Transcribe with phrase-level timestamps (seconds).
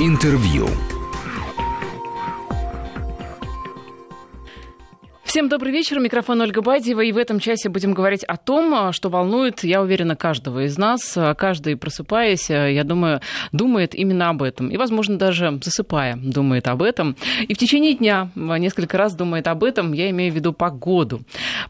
[0.00, 0.87] Интервью.
[5.28, 6.00] Всем добрый вечер.
[6.00, 7.02] Микрофон Ольга Бадьева.
[7.02, 11.18] И в этом часе будем говорить о том, что волнует, я уверена, каждого из нас.
[11.36, 13.20] Каждый, просыпаясь, я думаю,
[13.52, 14.68] думает именно об этом.
[14.68, 17.14] И, возможно, даже засыпая, думает об этом.
[17.46, 19.92] И в течение дня несколько раз думает об этом.
[19.92, 21.20] Я имею в виду погоду.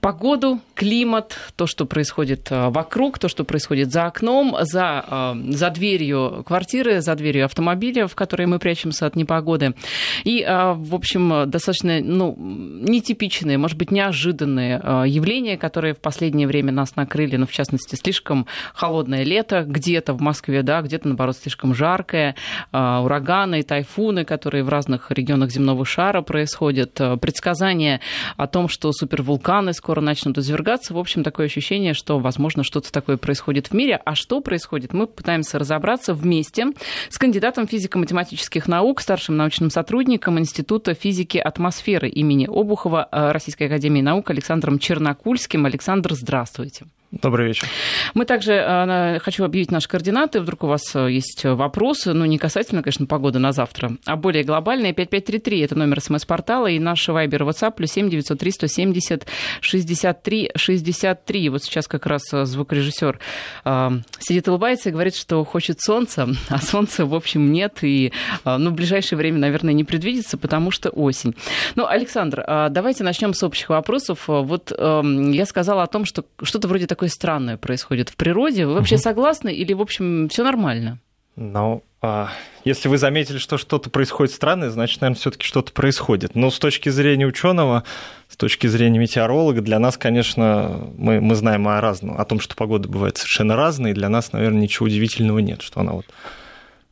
[0.01, 7.01] Погоду, климат, то, что происходит вокруг, то, что происходит за окном, за, за дверью квартиры,
[7.01, 9.75] за дверью автомобиля, в которой мы прячемся от непогоды.
[10.23, 16.47] И, в общем, достаточно ну, нетипичный необычные, может быть, неожиданные э, явления, которые в последнее
[16.47, 21.37] время нас накрыли, ну, в частности, слишком холодное лето где-то в Москве, да, где-то, наоборот,
[21.37, 22.35] слишком жаркое,
[22.73, 28.01] э, ураганы, тайфуны, которые в разных регионах земного шара происходят, э, предсказания
[28.37, 30.95] о том, что супервулканы скоро начнут извергаться.
[30.95, 34.01] В общем, такое ощущение, что, возможно, что-то такое происходит в мире.
[34.05, 36.67] А что происходит, мы пытаемся разобраться вместе
[37.09, 43.09] с кандидатом физико-математических наук, старшим научным сотрудником Института физики атмосферы имени Обухова
[43.39, 45.65] Российской Академии Наук Александром Чернокульским.
[45.65, 46.87] Александр, здравствуйте.
[47.11, 47.67] Добрый вечер.
[48.13, 50.43] Мы также э, хочу объявить наши координаты.
[50.43, 54.45] Вдруг у вас э, есть вопросы, ну, не касательно, конечно, погоды на завтра, а более
[54.45, 54.93] глобальные.
[54.93, 59.27] 5533– это номер смс-портала, и наш вайбер WhatsApp плюс 7 903 170
[59.63, 61.49] 63 63.
[61.49, 63.19] Вот сейчас как раз э, звукорежиссер
[63.65, 68.13] э, сидит улыбается и говорит, что хочет солнца, а солнца, в общем, нет, и
[68.45, 71.35] э, ну, в ближайшее время, наверное, не предвидится, потому что осень.
[71.75, 74.25] Ну, Александр, э, давайте начнем с общих вопросов.
[74.27, 78.67] Вот э, я сказала о том, что что-то вроде такого такое странное происходит в природе.
[78.67, 79.03] Вы вообще угу.
[79.03, 80.99] согласны или, в общем, все нормально?
[81.37, 82.31] Ну, а,
[82.65, 86.35] если вы заметили, что что-то происходит странное, значит, наверное, все-таки что-то происходит.
[86.35, 87.85] Но с точки зрения ученого,
[88.29, 92.57] с точки зрения метеоролога, для нас, конечно, мы, мы знаем о разном, о том, что
[92.57, 96.07] погода бывает совершенно разная, и для нас, наверное, ничего удивительного нет, что она вот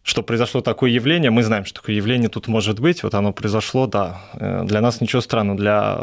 [0.04, 3.88] что произошло такое явление, мы знаем, что такое явление тут может быть, вот оно произошло,
[3.88, 4.20] да.
[4.34, 5.98] Э, для нас ничего странного, для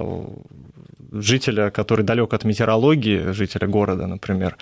[1.14, 4.58] жителя, который далек от метеорологии, жителя города, например,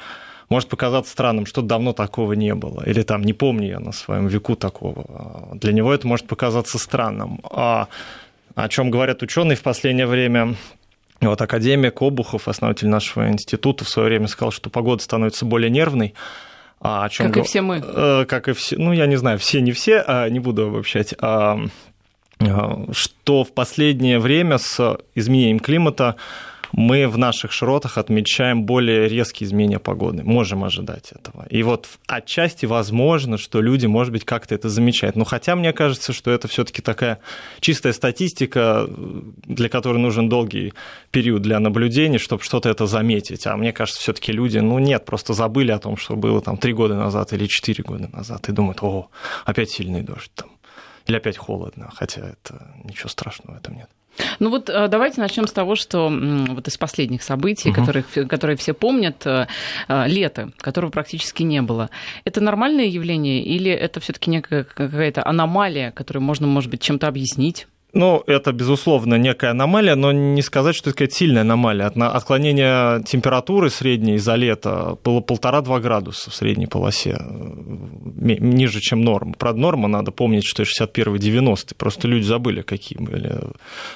[0.50, 4.28] может показаться странным, что давно такого не было, или там не помню я на своем
[4.28, 5.50] веку такого.
[5.54, 7.40] Для него это может показаться странным.
[7.44, 7.88] А
[8.56, 10.56] о чем говорят ученые в последнее время?
[11.22, 16.16] Вот академик Обухов, основатель нашего института, в свое время сказал, что погода становится более нервной.
[16.82, 17.82] А о чем как и все мы.
[17.82, 21.14] Э, как и все, ну я не знаю, все не все, а не буду обобщать.
[22.42, 26.16] Э, что в последнее время с изменением климата
[26.74, 30.24] мы в наших широтах отмечаем более резкие изменения погоды.
[30.24, 31.46] Можем ожидать этого.
[31.50, 35.16] И вот отчасти возможно, что люди, может быть, как-то это замечают.
[35.16, 37.20] Но хотя мне кажется, что это все-таки такая
[37.60, 40.74] чистая статистика, для которой нужен долгий
[41.12, 43.46] период для наблюдений, чтобы что-то это заметить.
[43.48, 46.74] А мне кажется, все-таки люди, ну нет, просто забыли о том, что было там три
[46.74, 49.10] года назад или четыре года назад, и думают, о,
[49.46, 50.50] опять сильный дождь там
[51.08, 53.90] или опять холодно, хотя это ничего страшного в этом нет.
[54.40, 57.80] Ну вот э, давайте начнем с того, что вот из последних событий, угу.
[57.80, 59.48] которых, которые все помнят, э,
[59.88, 61.90] э, лето, которого практически не было.
[62.26, 67.68] Это нормальное явление или это все-таки некая какая-то аномалия, которую можно, может быть, чем-то объяснить?
[67.94, 71.88] Ну, это, безусловно, некая аномалия, но не сказать, что это какая-то сильная аномалия.
[71.88, 79.34] Отклонение температуры средней за лето было полтора-два градуса в средней полосе, ниже, чем норма.
[79.38, 81.76] Правда, норма, надо помнить, что 61-90.
[81.76, 83.40] Просто люди забыли, какие были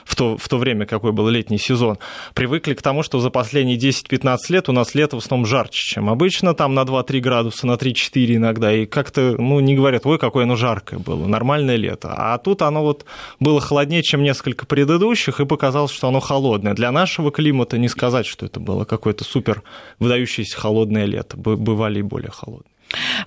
[0.04, 1.98] в то, в то время, какой был летний сезон.
[2.34, 6.10] Привыкли к тому, что за последние 10-15 лет у нас лето в основном жарче, чем
[6.10, 8.74] обычно, там на 2-3 градуса, на 3-4 иногда.
[8.74, 12.14] И как-то, ну, не говорят, ой, какое оно жаркое было, нормальное лето.
[12.14, 13.06] А тут оно вот
[13.40, 16.74] было холоднее холоднее, чем несколько предыдущих, и показалось, что оно холодное.
[16.74, 19.62] Для нашего климата не сказать, что это было какое-то супер
[20.00, 21.38] выдающееся холодное лето.
[21.38, 22.72] Бывали и более холодные.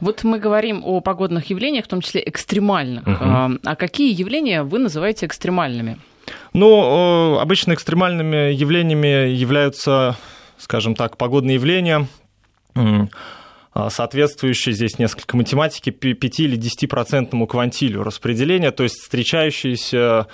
[0.00, 3.06] Вот мы говорим о погодных явлениях, в том числе экстремальных.
[3.06, 3.58] Угу.
[3.64, 5.98] А какие явления вы называете экстремальными?
[6.52, 10.16] Ну, обычно экстремальными явлениями являются,
[10.58, 12.06] скажем так, погодные явления,
[13.90, 20.26] соответствующие здесь несколько математики 5 или 10% квантилю распределения, то есть встречающиеся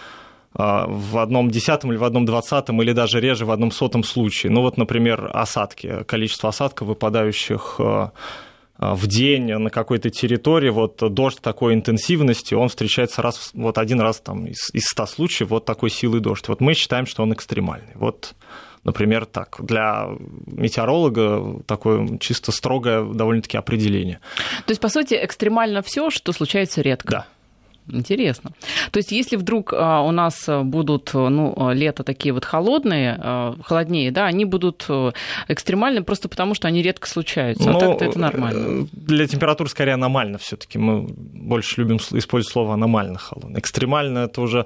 [0.56, 4.52] а, в одном десятом или в одном двадцатом, или даже реже в одном сотом случае.
[4.52, 8.12] Ну вот, например, осадки, количество осадков, выпадающих а,
[8.76, 14.00] а, в день на какой-то территории, вот дождь такой интенсивности, он встречается раз, вот один
[14.00, 16.46] раз там из, из 100 случаев, вот такой силы дождь.
[16.46, 17.94] Вот мы считаем, что он экстремальный.
[17.96, 18.34] Вот
[18.84, 19.56] Например, так.
[19.60, 20.08] Для
[20.46, 24.20] метеоролога такое чисто строгое довольно-таки определение.
[24.66, 27.10] То есть, по сути, экстремально все, что случается редко.
[27.10, 27.26] Да.
[27.86, 28.52] Интересно.
[28.92, 34.10] То есть, если вдруг а, у нас будут ну, лето такие вот холодные, а, холоднее,
[34.10, 34.86] да, они будут
[35.48, 37.68] экстремальны просто потому, что они редко случаются.
[37.68, 38.88] А ну, так-то это нормально.
[38.92, 40.78] Для температур скорее аномально все-таки.
[40.78, 43.58] Мы больше любим использовать слово аномально холодно.
[43.58, 44.64] Экстремально это уже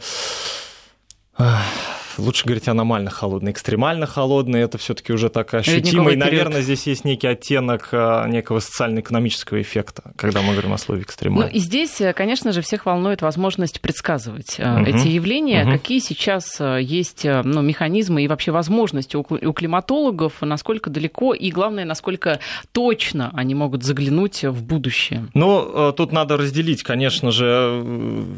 [2.19, 3.53] лучше говорить аномально холодный.
[3.53, 6.11] Экстремально холодный это все-таки уже так ощутимо.
[6.11, 11.03] И, наверное, здесь есть некий оттенок а, некого социально-экономического эффекта, когда мы говорим о слове
[11.03, 11.51] экстремально.
[11.51, 14.85] Ну и здесь, э, конечно же, всех волнует возможность предсказывать угу.
[14.85, 15.65] эти явления.
[15.65, 15.73] Угу.
[15.73, 21.85] Какие сейчас э, есть ну, механизмы и вообще возможности у климатологов, насколько далеко и, главное,
[21.85, 22.41] насколько
[22.73, 25.27] точно они могут заглянуть в будущее?
[25.35, 27.85] Ну, тут надо разделить, конечно же,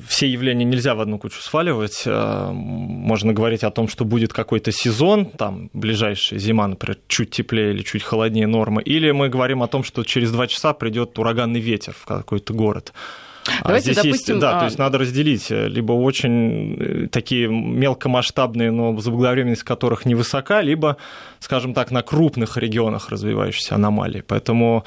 [0.09, 2.05] все явления нельзя в одну кучу сваливать.
[2.07, 7.73] Можно говорить о о том, что будет какой-то сезон, там, ближайшая зима, например, чуть теплее
[7.73, 11.61] или чуть холоднее нормы, или мы говорим о том, что через два часа придет ураганный
[11.61, 12.93] ветер в какой-то город.
[13.61, 14.59] А Давайте, Здесь допустим, есть, да, а...
[14.61, 20.99] то есть надо разделить э, либо очень э, такие мелкомасштабные, но заблаговременность которых невысока, либо,
[21.39, 24.23] скажем так, на крупных регионах развивающиеся аномалии.
[24.27, 24.85] Поэтому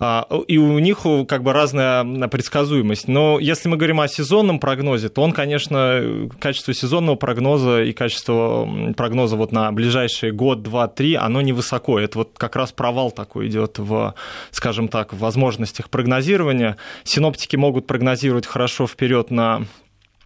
[0.00, 3.08] и у них как бы разная предсказуемость.
[3.08, 8.68] Но если мы говорим о сезонном прогнозе, то он, конечно, качество сезонного прогноза и качество
[8.96, 11.98] прогноза вот на ближайший год, два, три, оно невысоко.
[11.98, 14.14] Это вот как раз провал такой идет в,
[14.52, 16.76] скажем так, в возможностях прогнозирования.
[17.02, 19.64] Синоптики могут прогнозировать хорошо вперед на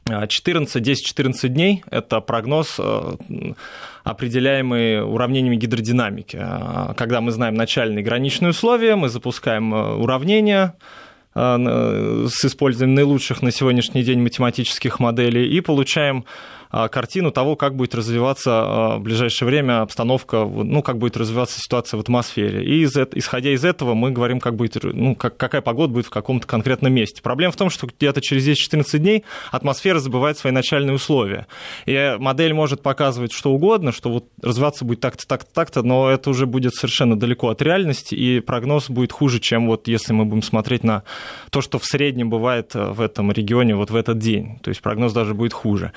[0.09, 3.13] 14, 10-14 дней– это прогноз, э,
[4.05, 6.39] определяемый уравнениями гидродинамики.
[6.41, 10.75] Э, когда мы знаем начальные граничные условия, мы запускаем э, уравнения,
[11.35, 16.27] с использованием наилучших на сегодняшний день математических моделей и получаем
[16.73, 21.99] картину того, как будет развиваться а, в ближайшее время обстановка, ну, как будет развиваться ситуация
[21.99, 22.65] в атмосфере.
[22.65, 26.11] И из, исходя из этого мы говорим, как будет, ну, как, какая погода будет в
[26.11, 27.21] каком-то конкретном месте.
[27.21, 31.47] Проблема в том, что где-то через 10-14 дней атмосфера забывает свои начальные условия.
[31.85, 36.31] И модель может показывать что угодно, что вот развиваться будет так-то, так-то, так-то, но это
[36.31, 40.43] уже будет совершенно далеко от реальности, и прогноз будет хуже, чем вот если мы будем
[40.43, 41.03] смотреть на
[41.51, 44.59] то, что в среднем бывает э, в этом регионе вот в этот день.
[44.63, 45.93] То есть прогноз даже будет хуже.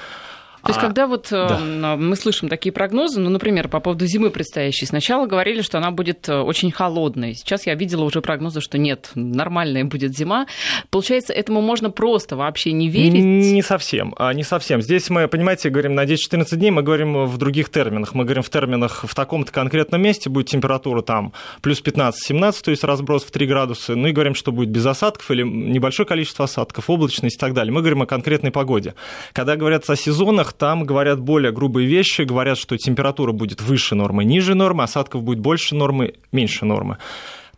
[0.66, 1.60] То есть, а, когда вот да.
[1.62, 5.92] Эм, мы слышим такие прогнозы, ну, например, по поводу зимы предстоящей, сначала говорили, что она
[5.92, 7.36] будет э, очень холодной.
[7.36, 10.48] Сейчас я видела уже прогнозы, что нет, нормальная будет зима.
[10.90, 13.24] Получается, этому можно просто вообще не верить?
[13.24, 14.82] Не совсем, а, не совсем.
[14.82, 18.16] Здесь мы, понимаете, говорим на 10-14 дней, мы говорим в других терминах.
[18.16, 22.84] Мы говорим в терминах в таком-то конкретном месте будет температура там плюс 15-17, то есть
[22.84, 26.90] разброс в 3 градуса, ну и говорим, что будет без осадков или небольшое количество осадков,
[26.90, 27.72] облачность и так далее.
[27.72, 28.96] Мы говорим о конкретной погоде.
[29.32, 34.24] Когда говорят о сезонах, там говорят более грубые вещи, говорят, что температура будет выше нормы,
[34.24, 36.98] ниже нормы, осадков будет больше нормы, меньше нормы.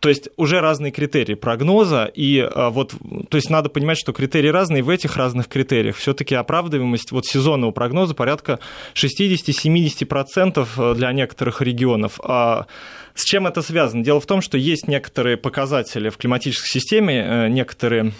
[0.00, 2.94] То есть уже разные критерии прогноза, и а, вот,
[3.28, 7.72] то есть надо понимать, что критерии разные, в этих разных критериях все-таки оправдываемость вот сезонного
[7.72, 8.60] прогноза порядка
[8.94, 12.20] 60-70% для некоторых регионов.
[12.22, 12.66] А
[13.14, 14.04] с чем это связано?
[14.04, 18.12] Дело в том, что есть некоторые показатели в климатической системе, э, некоторые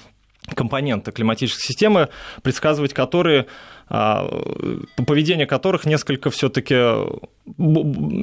[0.55, 2.09] компоненты климатической системы,
[2.43, 3.47] предсказывать которые а,
[3.89, 6.75] поведение которых несколько все-таки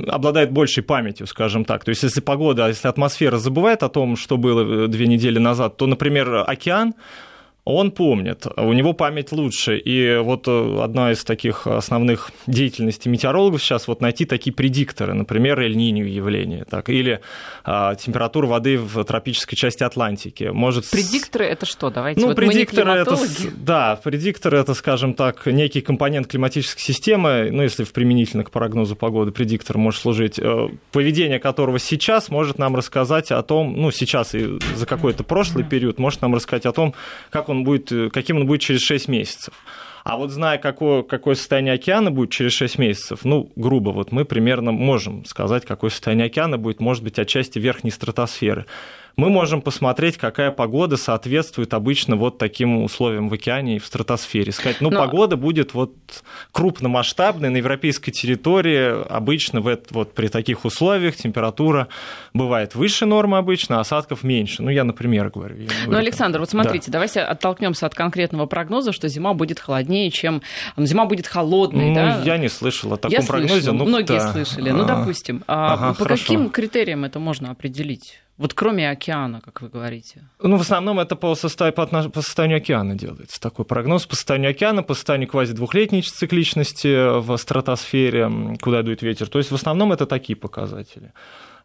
[0.07, 1.83] обладает большей памятью, скажем так.
[1.83, 5.87] То есть, если погода, если атмосфера забывает о том, что было две недели назад, то,
[5.87, 6.93] например, океан
[7.65, 9.77] он помнит, у него память лучше.
[9.77, 15.59] И вот э, одна из таких основных деятельностей метеорологов сейчас вот найти такие предикторы, например,
[15.59, 17.21] эль-нинью явление, так, или
[17.63, 20.51] а, температуру воды в тропической части Атлантики.
[20.53, 20.91] Может...
[20.91, 21.89] Предикторы это что?
[21.89, 22.21] Давайте.
[22.21, 23.17] Ну, вот предикторы это,
[23.57, 28.95] да, предикторы это, скажем так, некий компонент климатической системы, ну, если в применительно к прогнозу
[28.95, 34.35] погоды предиктор может служить, э, поведение которого сейчас может нам рассказать о том, ну, сейчас
[34.35, 36.93] и за какой-то прошлый период, может нам рассказать о том,
[37.31, 39.53] как он он будет, э, каким он будет через 6 месяцев.
[40.03, 44.23] А вот зная, какое, какое состояние океана будет через 6 месяцев, ну, грубо, вот мы
[44.23, 48.65] примерно можем сказать, какое состояние океана будет, может быть, отчасти верхней стратосферы
[49.17, 54.51] мы можем посмотреть, какая погода соответствует обычно вот таким условиям в океане и в стратосфере.
[54.51, 54.99] Сказать, ну, Но...
[54.99, 55.93] погода будет вот
[56.51, 59.05] крупномасштабной на европейской территории.
[59.07, 61.87] Обычно в это, вот при таких условиях температура
[62.33, 64.61] бывает выше нормы обычно, а осадков меньше.
[64.63, 65.55] Ну, я, например, говорю.
[65.57, 66.93] Я ну, Александр, вот смотрите, да.
[66.93, 70.41] давайте оттолкнемся от конкретного прогноза, что зима будет холоднее, чем...
[70.75, 72.21] Ну, зима будет холодной, ну, да?
[72.25, 73.53] я не слышал о таком я прогнозе.
[73.53, 74.31] Слышала, ну, многие да.
[74.31, 74.69] слышали.
[74.71, 75.43] Ну, допустим.
[75.47, 76.23] А ага, по хорошо.
[76.23, 78.19] каким критериям это можно определить?
[78.37, 80.23] Вот кроме океана, как вы говорите.
[80.41, 83.39] Ну, в основном это по, состав, по, по состоянию океана делается.
[83.39, 88.29] Такой прогноз по состоянию океана, по состоянию квази-двухлетней цикличности в стратосфере,
[88.61, 89.29] куда дует ветер.
[89.29, 91.13] То есть в основном это такие показатели.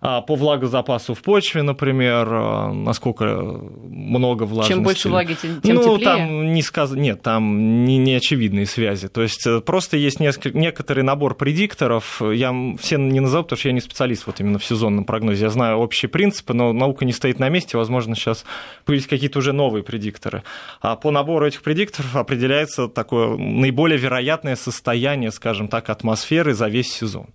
[0.03, 4.73] А, по влагозапасу в почве, например, а, насколько много влажности.
[4.73, 6.05] Чем больше влаги, тем, тем ну, теплее?
[6.05, 6.93] там не сказ...
[6.93, 9.09] Нет, там не, не очевидные связи.
[9.09, 10.57] То есть э, просто есть несколько...
[10.57, 12.23] некоторый набор предикторов.
[12.23, 15.45] Я все не назову, потому что я не специалист вот именно в сезонном прогнозе.
[15.45, 17.77] Я знаю общие принципы, но наука не стоит на месте.
[17.77, 18.47] Возможно, сейчас
[18.87, 20.45] появились какие-то уже новые предикторы.
[20.81, 26.91] А по набору этих предикторов определяется такое наиболее вероятное состояние, скажем так, атмосферы за весь
[26.91, 27.27] сезон.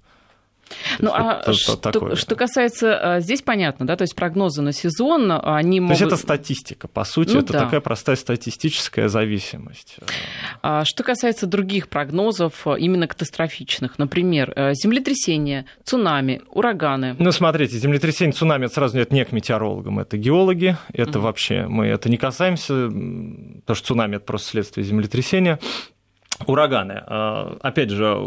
[0.99, 2.15] Ну, а это, что, такое.
[2.15, 5.97] что касается, а, здесь понятно, да, то есть прогнозы на сезон, они могут...
[5.97, 7.59] То есть это статистика, по сути, ну, это да.
[7.65, 9.97] такая простая статистическая зависимость.
[10.61, 17.15] А что касается других прогнозов, именно катастрофичных, например, э, землетрясения, цунами, ураганы.
[17.19, 21.65] Ну, смотрите, землетрясение, цунами, это сразу нет не к метеорологам, это геологи, это mm вообще,
[21.67, 25.59] мы это не касаемся, потому что цунами– это просто следствие землетрясения.
[26.45, 27.03] Ураганы.
[27.05, 28.17] А, опять же,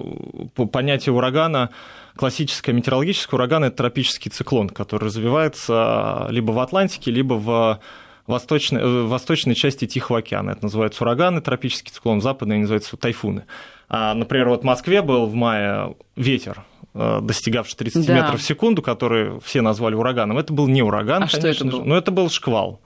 [0.73, 1.71] понятие урагана
[2.17, 7.81] классическое метеорологическое ураган– это тропический циклон, который развивается либо в Атлантике, либо в
[8.27, 10.51] восточной, э, восточной части Тихого океана.
[10.51, 13.45] Это называется ураганы, тропический циклон, в западной называется тайфуны.
[13.89, 18.15] А, например, вот в Москве был в мае ветер, э, достигавший 30 да.
[18.15, 20.39] метров в секунду, который все назвали ураганом.
[20.39, 21.85] Это был не ураган, а конечно что это был?
[21.85, 22.81] но это был шквал.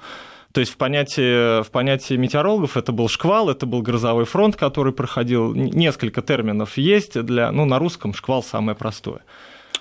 [0.53, 4.93] То есть в понятии, в понятии метеорологов это был шквал, это был грозовой фронт, который
[4.93, 5.55] проходил.
[5.55, 9.23] Несколько терминов есть для, ну, на русском шквал самое простое.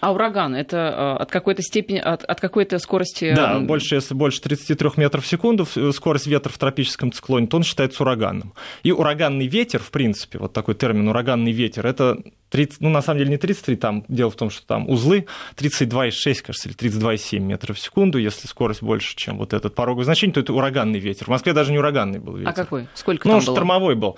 [0.01, 3.34] А ураган это э, от какой-то степени, от, от какой-то скорости?
[3.36, 7.63] Да, больше, если больше 33 метров в секунду, скорость ветра в тропическом циклоне, то он
[7.63, 8.53] считается ураганом.
[8.81, 12.17] И ураганный ветер, в принципе, вот такой термин ураганный ветер, это
[12.50, 16.41] 30, ну, на самом деле не 33, там дело в том, что там узлы 32,6,
[16.41, 20.39] кажется, или 32,7 метров в секунду, если скорость больше, чем вот этот пороговый значение, то
[20.39, 21.25] это ураганный ветер.
[21.25, 22.50] В Москве даже не ураганный был ветер.
[22.50, 22.88] А какой?
[22.96, 23.55] Сколько ну, там было?
[23.55, 24.17] штормовой был.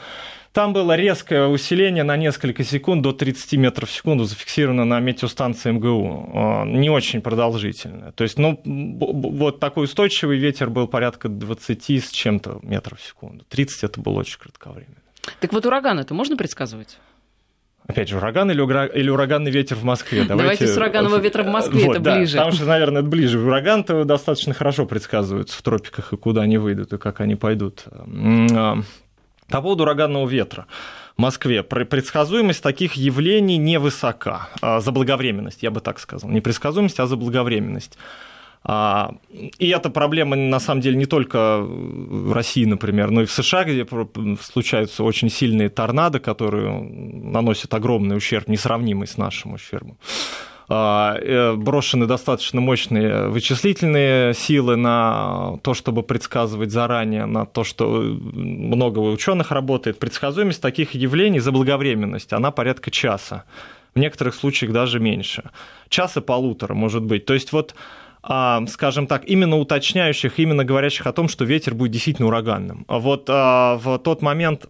[0.53, 5.71] Там было резкое усиление на несколько секунд до 30 метров в секунду, зафиксировано на метеостанции
[5.71, 6.31] МГУ.
[6.35, 8.11] А, не очень продолжительное.
[8.11, 13.43] То есть, ну, вот такой устойчивый ветер был порядка 20 с чем-то метров в секунду.
[13.49, 15.01] 30 это было очень кратковременно.
[15.39, 16.99] Так вот ураган это можно предсказывать?
[17.87, 18.85] Опять же, ураган или, ура...
[18.85, 20.23] или ураганный ветер в Москве?
[20.23, 22.37] Давайте, Давайте с ураганного ветра в Москве, вот, это да, ближе.
[22.37, 23.39] Потому что, наверное, это ближе.
[23.39, 27.85] Ураган-то достаточно хорошо предсказываются в тропиках, и куда они выйдут, и как они пойдут.
[29.53, 30.65] По поводу ураганного ветра.
[31.15, 34.49] В Москве предсказуемость таких явлений невысока.
[34.61, 36.31] А, заблаговременность, я бы так сказал.
[36.31, 37.99] Не предсказуемость, а заблаговременность.
[38.63, 39.11] А,
[39.59, 43.63] и эта проблема, на самом деле, не только в России, например, но и в США,
[43.63, 43.85] где
[44.41, 49.99] случаются очень сильные торнадо, которые наносят огромный ущерб, несравнимый с нашим ущербом.
[50.69, 57.85] А, э, брошены достаточно мощные вычислительные силы на то, чтобы предсказывать заранее, на то, что
[57.85, 59.99] много ученых работает.
[59.99, 63.43] Предсказуемость таких явлений, заблаговременность, она порядка часа.
[63.93, 65.51] В некоторых случаях даже меньше.
[65.89, 67.25] Часа полутора, может быть.
[67.25, 67.75] То есть вот
[68.25, 72.85] а, скажем так, именно уточняющих, именно говорящих о том, что ветер будет действительно ураганным.
[72.87, 74.69] Вот а, в тот момент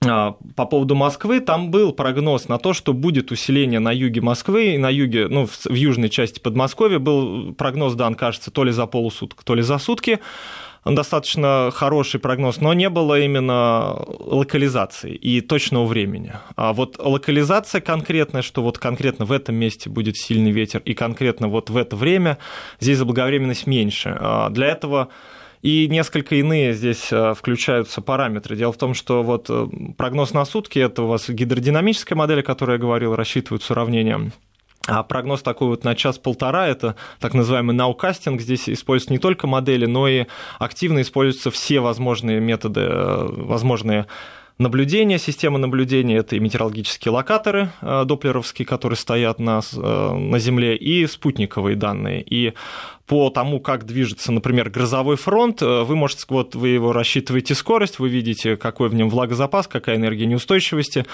[0.00, 4.78] по поводу Москвы, там был прогноз на то, что будет усиление на юге Москвы и
[4.78, 9.42] на юге, ну, в южной части Подмосковья был прогноз дан, кажется, то ли за полусуток,
[9.42, 10.20] то ли за сутки
[10.84, 16.32] достаточно хороший прогноз, но не было именно локализации и точного времени.
[16.56, 21.48] А вот локализация конкретная, что вот конкретно в этом месте будет сильный ветер и конкретно
[21.48, 22.38] вот в это время,
[22.80, 24.16] здесь заблаговременность меньше.
[24.18, 25.08] А для этого
[25.62, 28.56] и несколько иные здесь а, включаются параметры.
[28.56, 32.42] Дело в том, что вот э, прогноз на сутки– это у вас гидродинамическая модель, о
[32.44, 34.30] которой я говорил, рассчитывают уравнения
[34.88, 39.84] а прогноз такой вот на час-полтора, это так называемый наукастинг, здесь используются не только модели,
[39.84, 40.24] но и
[40.58, 44.06] активно используются все возможные методы, э, возможные
[44.58, 50.76] наблюдения, система наблюдения, это и метеорологические локаторы э, доплеровские, которые стоят на, э, на Земле,
[50.76, 52.22] и спутниковые данные.
[52.22, 52.54] И
[53.06, 58.10] по тому, как движется, например, грозовой фронт, вы можете, вот вы его рассчитываете скорость, вы
[58.10, 61.06] видите, какой в нем влагозапас, какая энергия неустойчивости,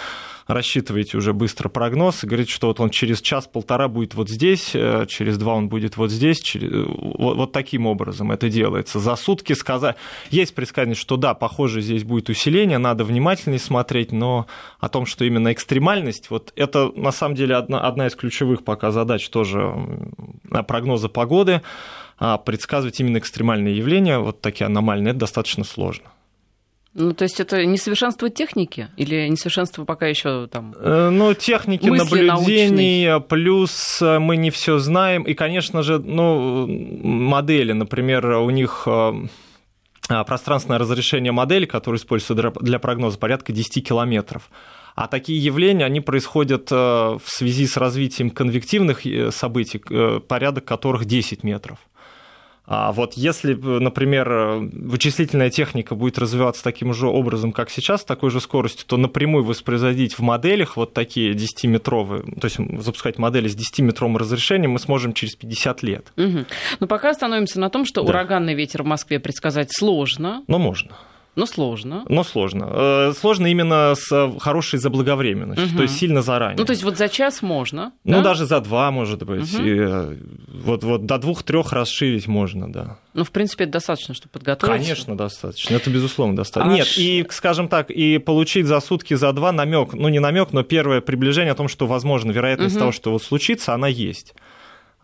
[0.47, 5.07] рассчитываете уже быстро прогноз и говорите, что вот он через час-полтора будет вот здесь, э,
[5.09, 6.71] через два он будет вот здесь, через...
[6.71, 8.99] Э, вот, вот таким образом это делается.
[8.99, 9.97] За сутки сказать...
[10.31, 14.47] Есть предсказание, что да, похоже, здесь будет усиление, надо внимательнее смотреть, но
[14.81, 18.91] о том, что именно экстремальность, вот это на самом деле одна, одна из ключевых пока
[18.91, 19.75] задач тоже
[20.67, 21.63] прогноза погоды,
[22.19, 26.07] а предсказывать именно экстремальные явления, вот такие аномальные, это достаточно сложно.
[26.95, 30.75] Ну, то есть это несовершенство техники или несовершенство пока еще там?
[30.79, 33.21] Э, ну, техники наблюдений, научной?
[33.23, 35.25] плюс э, мы не все знаем.
[35.25, 39.13] И, конечно же, ну, модели, например, у них э,
[40.25, 44.49] пространственное разрешение модели, которое используется для прогноза, порядка 10 километров.
[44.95, 49.03] А такие явления, они происходят в связи с развитием конвективных
[49.35, 49.81] событий,
[50.21, 51.79] порядок которых 10 метров.
[52.67, 58.31] А вот если, например, вычислительная техника будет развиваться таким же образом, как сейчас, с такой
[58.31, 63.57] же скоростью, то напрямую воспроизводить в моделях вот такие 10-метровые, то есть запускать модели с
[63.57, 66.13] 10-метровым разрешением мы сможем через 50 лет.
[66.17, 66.45] Угу.
[66.81, 68.09] Но пока остановимся на том, что да.
[68.09, 70.43] ураганный ветер в Москве предсказать сложно.
[70.47, 70.93] Но можно.
[71.37, 72.05] Но сложно.
[72.09, 72.69] Но сложно.
[72.71, 75.77] Э, сложно именно с хорошей заблаговременностью, угу.
[75.77, 76.59] то есть сильно заранее.
[76.59, 77.93] Ну, то есть вот за час можно?
[78.05, 78.23] Ну, да?
[78.23, 79.53] даже за два, может быть.
[79.53, 79.63] Угу.
[79.63, 80.17] И э,
[80.49, 82.99] вот, вот до двух-трех расширить можно, да.
[83.15, 84.79] Ну, в принципе, это достаточно, чтобы подготовиться.
[84.79, 85.75] Конечно, достаточно.
[85.75, 86.73] Это, безусловно, достаточно.
[86.73, 87.01] А Нет, ш...
[87.01, 91.01] и, скажем так, и получить за сутки, за два намек, ну, не намек, но первое
[91.01, 92.81] приближение о том, что, возможно, вероятность угу.
[92.81, 94.35] того, что вот случится, она есть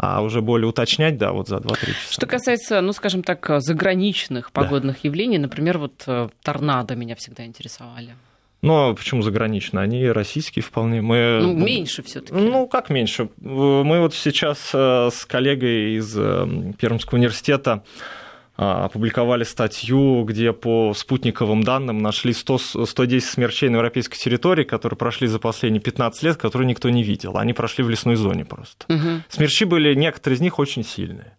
[0.02, 2.12] а уже более уточнять, да, вот за 2-3 часа.
[2.12, 5.00] Что касается, ну, скажем так, заграничных погодных да.
[5.02, 8.14] явлений, например, вот э, торнадо меня всегда интересовали.
[8.62, 9.82] Ну, а почему заграничные?
[9.82, 11.02] Они российские вполне.
[11.02, 11.40] Мы...
[11.42, 13.28] Ну, меньше все таки Ну, как меньше?
[13.40, 17.84] Мы вот сейчас э, с коллегой из э, Пермского университета
[18.56, 25.28] опубликовали статью, где по спутниковым данным нашли 100, 110 смерчей на европейской территории, которые прошли
[25.28, 27.36] за последние 15 лет, которые никто не видел.
[27.38, 28.84] Они прошли в лесной зоне просто.
[28.92, 29.22] Угу.
[29.28, 31.32] Смерчи были, некоторые из них очень сильные.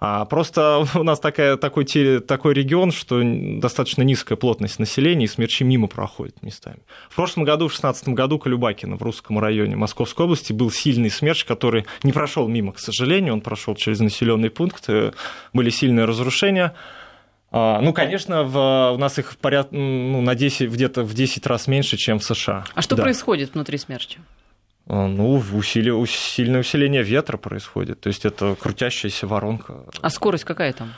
[0.00, 1.84] А просто у нас такая, такой,
[2.20, 6.78] такой регион, что достаточно низкая плотность населения, и смерчи мимо проходят местами.
[7.10, 11.44] В прошлом году, в 2016 году, Колюбакино в Русском районе Московской области был сильный смерч,
[11.44, 15.12] который не прошел мимо, к сожалению, он прошел через населенный пункт, э,
[15.52, 16.74] были сильные разрушения.
[17.50, 19.72] А, ну, конечно, в, у нас их в поряд...
[19.72, 22.64] ну, на 10, где-то в 10 раз меньше, чем в США.
[22.74, 23.02] А что да.
[23.04, 24.18] происходит внутри смерча?
[24.88, 25.92] А, ну, усили...
[26.06, 28.00] сильное усиление ветра происходит.
[28.00, 29.84] То есть это крутящаяся воронка.
[30.00, 30.94] А скорость какая там?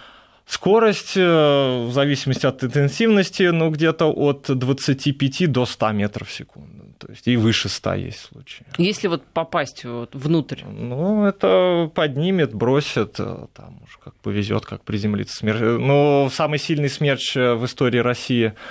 [0.47, 6.87] Скорость, э, в зависимости от интенсивности, ну, где-то от 25 до 100 метров в секунду.
[6.99, 8.67] То есть и выше 100 есть случаи.
[8.77, 10.65] Если вот попасть вот внутрь?
[10.65, 15.37] Ну, это поднимет, бросит, э, там уж как повезет, как приземлиться.
[15.37, 15.61] Смерч...
[15.61, 18.53] Ну, самый сильный смерч э, в истории России–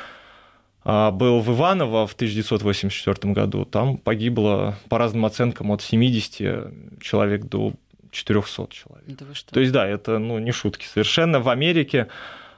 [0.83, 3.65] был в Иваново в 1984 году.
[3.65, 7.73] Там погибло, по разным оценкам, от 70 человек до
[8.11, 9.05] 400 человек.
[9.07, 11.39] Да То есть, да, это ну, не шутки совершенно.
[11.39, 12.07] В Америке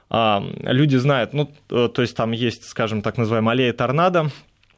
[0.08, 4.30] а, люди знают, ну, э, то есть там есть, скажем, так называемая аллея торнадо,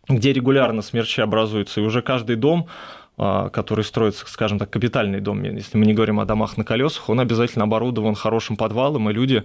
[0.09, 2.69] где регулярно смерчи образуются, и уже каждый дом
[3.17, 7.09] а, который строится, скажем так, капитальный дом, если мы не говорим о домах на колесах,
[7.09, 9.45] он обязательно оборудован хорошим подвалом, и люди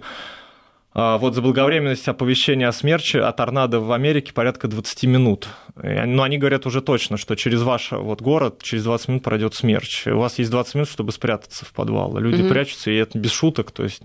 [0.92, 5.48] вот заблаговременность оповещения о смерчи, о торнадо в Америке порядка 20 минут.
[5.76, 10.06] Но они говорят уже точно, что через ваш вот город через 20 минут пройдет смерч.
[10.08, 12.16] У вас есть 20 минут, чтобы спрятаться в подвал.
[12.18, 12.48] Люди mm-hmm.
[12.48, 13.70] прячутся, и это без шуток.
[13.70, 14.02] То есть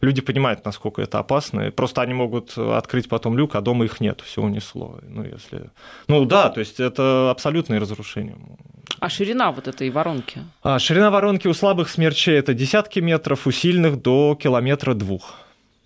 [0.00, 1.70] люди понимают, насколько это опасно.
[1.70, 4.98] Просто они могут открыть потом люк, а дома их нет, все унесло.
[5.02, 5.70] Ну, если...
[6.08, 8.36] ну да, то есть это абсолютное разрушение.
[8.98, 10.40] А ширина вот этой воронки?
[10.62, 15.34] А, ширина воронки у слабых смерчей это десятки метров, у сильных до километра двух.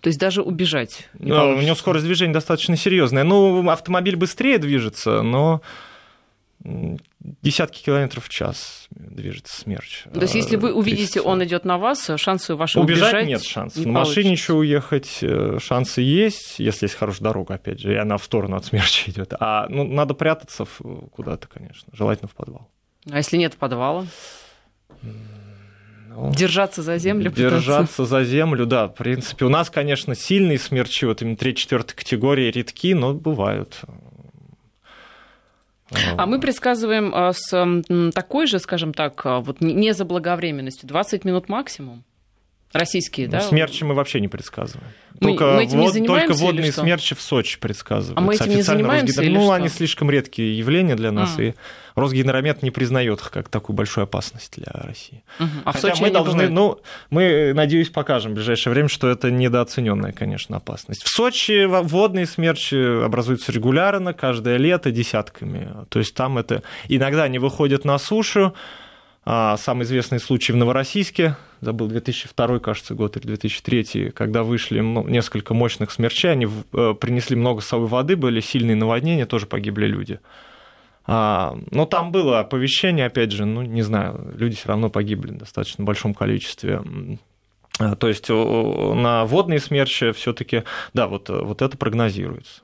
[0.01, 1.09] То есть даже убежать.
[1.19, 3.25] но у него скорость движения достаточно серьезная.
[3.25, 5.63] Ну, автомобиль быстрее движется, но
[6.61, 10.05] десятки километров в час движется смерч.
[10.13, 13.85] То есть, если вы увидите, он идет на вас, шансы ваши убежать, убежать нет шансов.
[13.85, 17.97] Не на машине еще уехать э, шансы есть, если есть хорошая дорога, опять же, и
[17.97, 19.33] она в сторону от смерча идет.
[19.39, 20.67] А ну, надо прятаться
[21.13, 22.71] куда-то, конечно, желательно в подвал.
[23.11, 24.07] А если нет подвала?
[26.13, 27.31] Ну, держаться за землю.
[27.31, 28.05] Держаться пытаться.
[28.05, 28.89] за землю, да.
[28.89, 33.83] В принципе, у нас, конечно, сильные смерчи, вот именно 3-4 категории редки, но бывают.
[36.17, 41.49] А мы предсказываем а, с такой же, скажем так, а, вот не заблаговременностью, 20 минут
[41.49, 42.05] максимум.
[42.73, 43.41] Российские, ну, да?
[43.41, 44.87] Смерчи мы вообще не предсказываем.
[45.21, 48.17] Только, мы, мы этим вод, не только водные смерчи в Сочи предсказывают.
[48.17, 49.53] А мы этим не занимаемся или Ну, что?
[49.53, 51.43] они слишком редкие явления для нас, а.
[51.43, 51.55] и
[51.97, 55.25] Росгенерамет не признает их как такую большую опасность для России.
[55.41, 55.49] Угу.
[55.65, 56.81] А Хотя в Сочи мы должны, ну,
[57.11, 61.03] мы, надеюсь, покажем в ближайшее время, что это недооцененная, конечно, опасность.
[61.03, 65.69] В Сочи водные смерчи образуются регулярно, каждое лето десятками.
[65.89, 66.63] То есть там это...
[66.89, 68.55] Иногда они выходят на сушу,
[69.25, 75.91] самый известный случай в Новороссийске, забыл, 2002, кажется, год или 2003, когда вышли несколько мощных
[75.91, 80.21] смерчей, они э, принесли много совой воды, были сильные наводнения, тоже погибли люди.
[81.07, 85.39] А, но там было оповещение, опять же, ну, не знаю, люди все равно погибли в
[85.39, 86.83] достаточно большом количестве.
[87.79, 92.63] А, то есть на водные смерчи все-таки, да, вот, вот это прогнозируется.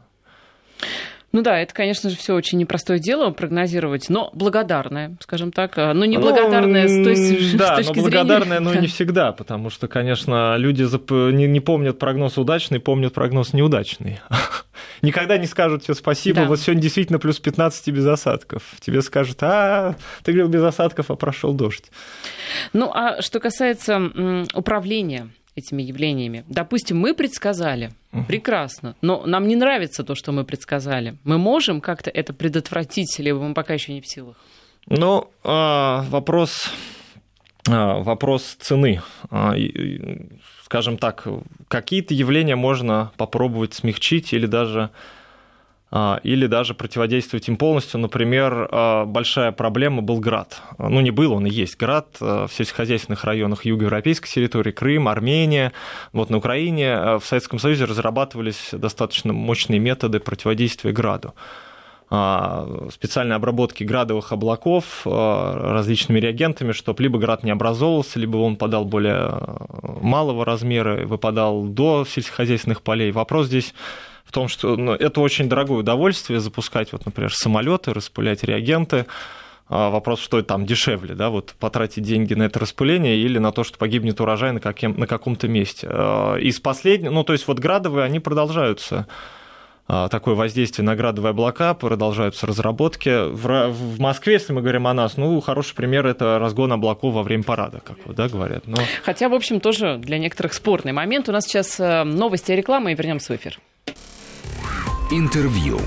[1.33, 5.77] Ну да, это, конечно же, все очень непростое дело прогнозировать, но благодарное, скажем так.
[5.77, 8.75] Но не благодарное ну, с той да, с точки но благодарное, зрения.
[8.75, 10.83] но не всегда, потому что, конечно, люди
[11.33, 14.21] не, не помнят прогноз удачный, помнят прогноз неудачный.
[15.03, 16.47] никогда не скажут тебе спасибо, да.
[16.47, 18.62] вот сегодня действительно плюс 15 без осадков.
[18.81, 21.85] Тебе скажут, а, ты говорил без осадков, а прошел дождь.
[22.73, 26.45] Ну, а что касается управления этими явлениями.
[26.49, 27.90] Допустим, мы предсказали,
[28.29, 31.16] прекрасно, но нам не нравится то, что мы предсказали.
[31.25, 34.37] Мы можем как-то это предотвратить, либо мы пока еще не в силах?
[34.88, 36.71] Ну, а, вопрос,
[37.69, 39.01] а, вопрос цены.
[39.31, 39.55] А,
[40.62, 41.27] скажем так,
[41.69, 44.90] какие-то явления можно попробовать смягчить или даже
[46.23, 48.01] или даже противодействовать им полностью.
[48.01, 50.61] Например, а, большая проблема был град.
[50.79, 55.73] Ну, не был, он и есть град а, в сельскохозяйственных районах юго-европейской территории, Крым, Армения.
[56.13, 61.35] Вот на Украине в Советском Союзе разрабатывались достаточно мощные методы противодействия граду
[62.09, 69.41] специальной обработки градовых облаков различными реагентами, чтобы либо град не образовывался, либо он подал более
[69.83, 73.11] малого размера, выпадал до сельскохозяйственных полей.
[73.11, 73.75] Вопрос здесь
[74.27, 79.07] в том, что ну, это очень дорогое удовольствие запускать, вот, например, самолеты, распылять реагенты.
[79.69, 83.51] А вопрос, что это там дешевле, да, вот потратить деньги на это распыление или на
[83.51, 85.89] то, что погибнет урожай на, каким, на каком-то месте.
[85.91, 89.09] А, из последнего, ну, то есть вот градовые, они продолжаются
[89.89, 93.29] а, такое воздействие на градовые облака, продолжаются разработки.
[93.29, 97.25] В, в Москве, если мы говорим о нас, ну, хороший пример– это разгон облаков во
[97.25, 98.69] время парада, как вот, да, говорят.
[98.69, 98.77] Но...
[99.05, 101.29] Хотя, в общем, тоже для некоторых спорный момент.
[101.29, 103.59] У нас сейчас э, новости и реклама, и вернемся в эфир.
[105.11, 105.79] Интервью.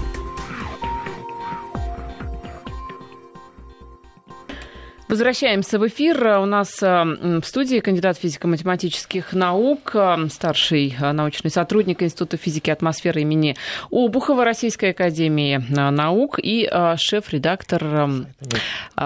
[5.10, 6.24] Возвращаемся в эфир.
[6.38, 12.70] У нас э, в студии кандидат физико-математических наук, э, старший э, научный сотрудник Института физики
[12.70, 13.56] и атмосферы имени
[13.90, 18.28] Обухова Российской академии наук и шеф-редактор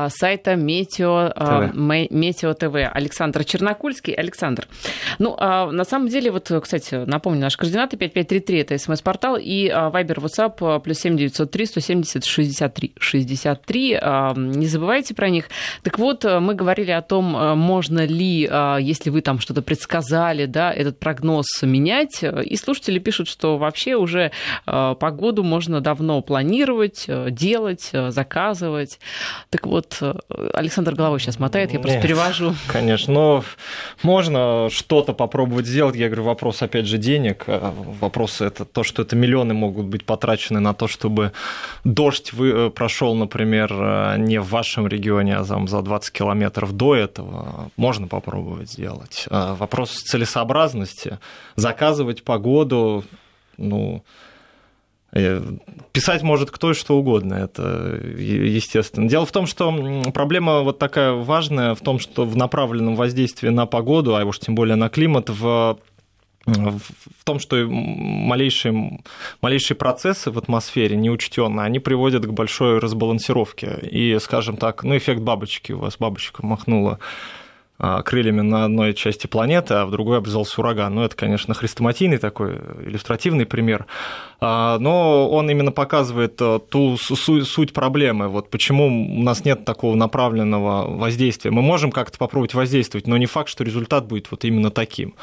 [0.09, 1.31] сайта Метео,
[1.73, 4.13] Метео ТВ Александр Чернокульский.
[4.13, 4.67] Александр,
[5.19, 10.17] ну, а на самом деле, вот, кстати, напомню, наши координаты 5533 это смс-портал и Viber
[10.17, 13.99] WhatsApp плюс 7903 170 63 63.
[14.35, 15.45] Не забывайте про них.
[15.81, 19.39] Так так вот, э, мы говорили о том, э, можно ли, э, если вы там
[19.39, 22.23] что-то предсказали, да, этот прогноз менять.
[22.23, 24.31] И слушатели пишут, что вообще уже
[24.65, 28.99] погоду можно давно планировать, делать, заказывать.
[29.49, 30.01] Так вот,
[30.53, 32.55] Александр Головой сейчас мотает, я просто Нет, перевожу.
[32.67, 33.43] Конечно, но
[34.01, 35.95] можно что-то попробовать сделать.
[35.95, 37.45] Я говорю, вопрос, опять же, денег.
[37.99, 41.33] Вопрос это то, что это миллионы могут быть потрачены на то, чтобы
[41.83, 42.31] дождь
[42.73, 49.25] прошел, например, не в вашем регионе, а за 20 километров до этого можно попробовать сделать.
[49.29, 51.19] А вопрос целесообразности.
[51.55, 53.03] Заказывать погоду,
[53.57, 54.03] ну,
[55.11, 55.41] э,
[55.91, 59.07] Писать может кто что угодно, это естественно.
[59.07, 59.71] Дело в том, что
[60.13, 64.55] проблема вот такая важная в том, что в направленном воздействии на погоду, а уж тем
[64.55, 65.77] более на климат, в
[66.45, 68.99] в том, что малейшие,
[69.41, 73.79] малейшие процессы в атмосфере неучтенные, они приводят к большой разбалансировке.
[73.89, 76.99] И, скажем так, ну, эффект бабочки у вас, бабочка махнула
[77.79, 80.95] а, крыльями на одной части планеты, а в другой обвязался ураган.
[80.95, 83.87] Ну, это, конечно, хрестоматийный такой иллюстративный пример,
[84.39, 89.95] а, но он именно показывает э, ту суть проблемы, вот почему у нас нет такого
[89.95, 91.51] направленного воздействия.
[91.51, 95.15] Мы можем как-то попробовать воздействовать, но не факт, что результат будет вот именно таким.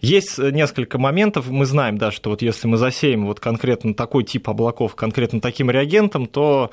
[0.00, 1.48] Есть э, несколько моментов.
[1.48, 5.70] Мы знаем, да, что вот если мы засеем вот конкретно такой тип облаков, конкретно таким
[5.70, 6.70] реагентом, то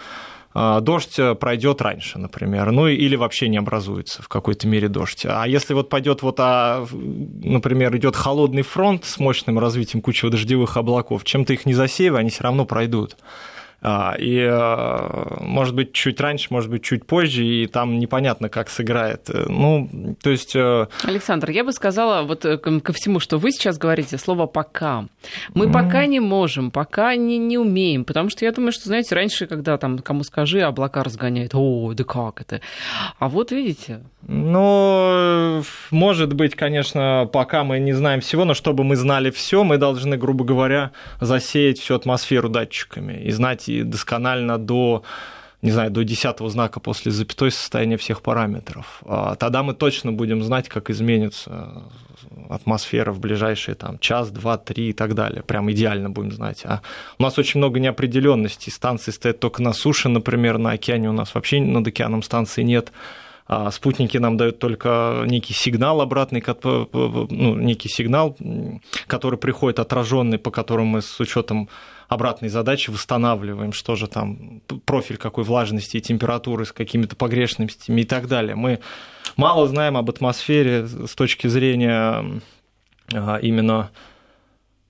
[0.54, 5.26] а, дождь э, пройдет раньше, например, ну или вообще не образуется в какой-то мере дождь.
[5.26, 10.76] А если вот пойдет вот, а, например, идет холодный фронт с мощным развитием кучи дождевых
[10.76, 13.16] облаков, чем-то их не засеивая, они все равно пройдут.
[13.84, 18.70] А, и, э, может быть, чуть раньше, может быть, чуть позже, и там непонятно, как
[18.70, 19.28] сыграет.
[19.48, 20.56] Ну, то есть...
[20.56, 25.06] Э, Александр, я бы сказала вот э, ко всему, что вы сейчас говорите, слово «пока».
[25.56, 25.74] Мы mm.
[25.74, 29.78] пока не можем, пока не, не умеем, потому что я думаю, что, знаете, раньше, когда
[29.78, 32.62] там кому скажи, облака разгоняют, о, да как это?
[33.18, 34.02] А вот видите...
[34.28, 39.78] Ну, может быть, конечно, пока мы не знаем всего, но чтобы мы знали все, мы
[39.78, 45.04] должны, грубо говоря, засеять всю атмосферу датчиками и знать и досконально до
[45.62, 49.04] не знаю, до десятого знака после запятой состояния всех параметров.
[49.06, 51.84] А тогда мы точно будем знать, как изменится
[52.50, 55.44] атмосфера в ближайшие там, час, два, три и так далее.
[55.44, 56.64] Прям идеально будем знать.
[56.66, 56.82] А
[57.20, 58.72] у нас очень много неопределенностей.
[58.72, 62.92] Станции стоят только на суше, например, на океане у нас вообще над океаном станции нет.
[63.48, 68.38] А спутники нам дают только некий сигнал обратный, ну, некий сигнал,
[69.08, 71.68] который приходит отраженный, по которому мы с учетом
[72.12, 78.04] обратной задачи восстанавливаем, что же там, профиль какой влажности и температуры с какими-то погрешностями и
[78.04, 78.56] так далее.
[78.56, 78.80] Мы
[79.38, 82.42] мало знаем об атмосфере с точки зрения
[83.14, 83.92] а, именно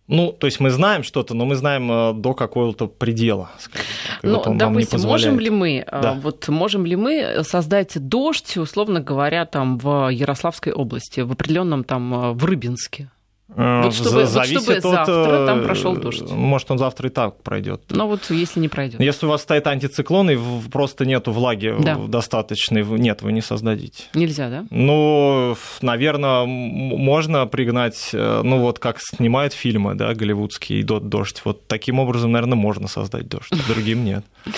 [0.08, 3.52] Ну, то есть мы знаем что-то, но мы знаем э, до какого-то предела.
[3.72, 3.84] Так,
[4.24, 6.14] ну, вот допустим, можем ли мы, э, да.
[6.14, 12.14] вот можем ли мы создать дождь, условно говоря, там в Ярославской области, в определенном там
[12.14, 13.12] э, в Рыбинске?
[13.56, 16.30] Э, вот чтобы, Зависит вот чтобы от, завтра там э, прошел дождь.
[16.30, 17.82] Может, он завтра и так пройдет.
[17.90, 19.00] Но вот если не пройдет.
[19.00, 20.38] Если у вас стоит антициклон и
[20.72, 21.96] просто нету влаги да.
[21.96, 24.06] достаточной, нет, вы не создадите.
[24.14, 24.66] Нельзя, да?
[24.70, 31.42] Ну, наверное, можно пригнать, э, ну вот как снимают фильмы, да, голливудские, дождь.
[31.44, 34.26] Вот таким образом, наверное, можно создать дождь, другим нет.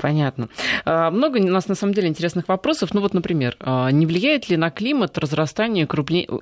[0.00, 0.48] Понятно.
[0.86, 2.94] А, много у нас на самом деле интересных вопросов.
[2.94, 5.86] Ну вот, например, а, не влияет ли на климат разрастание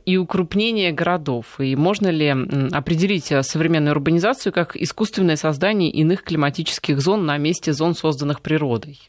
[0.05, 1.61] и укрупнение городов?
[1.61, 2.29] И можно ли
[2.73, 9.01] определить а, современную урбанизацию как искусственное создание иных климатических зон на месте зон, созданных природой?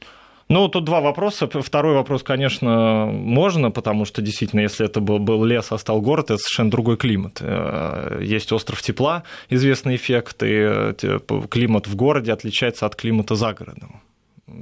[0.47, 1.47] Ну, тут два вопроса.
[1.47, 6.31] Второй вопрос, конечно, можно, потому что действительно, если это был, был лес, а стал город,
[6.31, 7.37] это совершенно другой климат.
[7.39, 11.19] Э, есть остров тепла, известный эффект, и э,
[11.51, 14.01] климат в городе отличается от климата за городом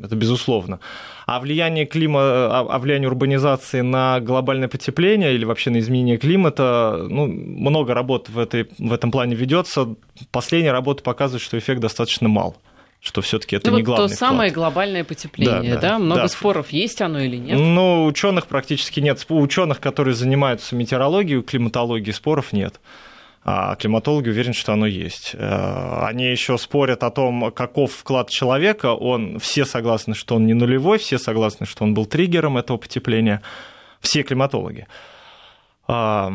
[0.04, 0.80] это безусловно.
[1.26, 7.06] А влияние климата, а, а влияние урбанизации на глобальное потепление или вообще на изменение климата,
[7.10, 9.96] ну, много работ в, этой, в этом плане ведется.
[10.32, 12.58] Последняя работа показывает, что эффект достаточно мал
[13.00, 15.80] что все-таки это ну, не главный то самое глобальное потепление, да?
[15.80, 15.90] да?
[15.92, 16.00] да?
[16.00, 16.28] Много да.
[16.28, 17.58] споров есть оно или нет?
[17.58, 19.24] Ну, ученых практически нет.
[19.30, 22.82] У ученых, которые занимаются метеорологией, климатологией, споров нет
[23.50, 25.32] а климатологи уверены, что оно есть.
[25.34, 28.88] Э, они еще спорят о том, каков вклад человека.
[28.88, 33.42] Он, все согласны, что он не нулевой, все согласны, что он был триггером этого потепления.
[34.02, 34.86] Все климатологи.
[35.88, 36.34] А,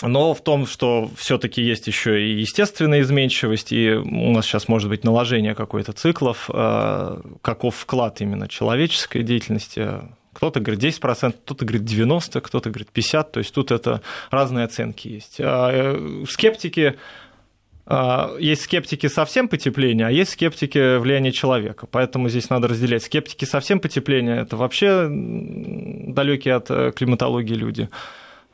[0.00, 4.88] но в том, что все-таки есть еще и естественная изменчивость, и у нас сейчас может
[4.90, 11.88] быть наложение какой-то циклов, э, каков вклад именно человеческой деятельности кто-то говорит 10%, кто-то говорит
[11.88, 13.30] 90%, кто-то говорит 50%.
[13.30, 15.36] То есть тут это разные оценки есть.
[15.40, 16.96] А, э, скептики
[17.84, 21.86] а, есть скептики совсем потепления, а есть скептики влияния человека.
[21.90, 23.02] Поэтому здесь надо разделять.
[23.02, 27.88] Скептики совсем потепления– это вообще далекие от э, климатологии люди.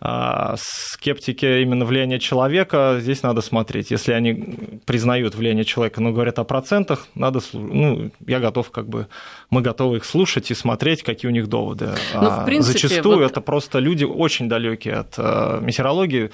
[0.00, 3.90] А, скептики именно влияния человека, здесь надо смотреть.
[3.90, 9.08] Если они признают влияние человека, но говорят о процентах, надо, ну, я готов как бы,
[9.50, 11.90] мы готовы их слушать и смотреть, какие у них доводы.
[12.14, 13.30] Ну, в принципе, Зачастую вот...
[13.30, 16.30] это просто люди очень далекие от э, метеорологии,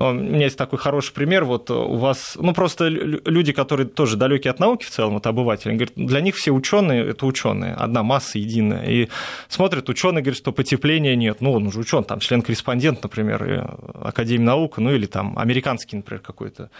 [0.00, 1.44] у меня есть такой хороший пример.
[1.44, 5.74] Вот у вас, ну просто люди, которые тоже далекие от науки в целом, от обывателей,
[5.74, 8.86] говорят, для них все ученые это ученые, одна масса единая.
[8.86, 9.08] И
[9.48, 11.40] смотрят, ученый говорит, что потепления нет.
[11.40, 16.70] Ну, он уже ученый, там член-корреспондент, например, Академии наук, ну или там американский, например, какой-то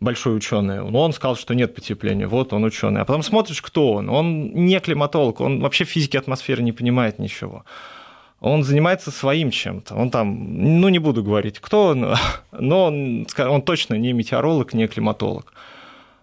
[0.00, 3.02] большой ученый, но он сказал, что нет потепления, вот он ученый.
[3.02, 4.10] А потом смотришь, кто он.
[4.10, 7.64] Он не климатолог, он вообще физики атмосферы не понимает ничего
[8.44, 9.94] он занимается своим чем-то.
[9.94, 12.14] Он там, ну не буду говорить, кто он,
[12.52, 15.52] но он, он точно не метеоролог, не климатолог.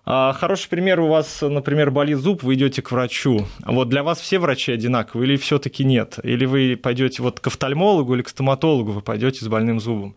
[0.05, 3.45] А хороший пример у вас, например, болит зуб, вы идете к врачу.
[3.65, 6.19] Вот для вас все врачи одинаковые или все-таки нет?
[6.23, 10.15] Или вы пойдете вот к офтальмологу или к стоматологу, вы пойдете с больным зубом?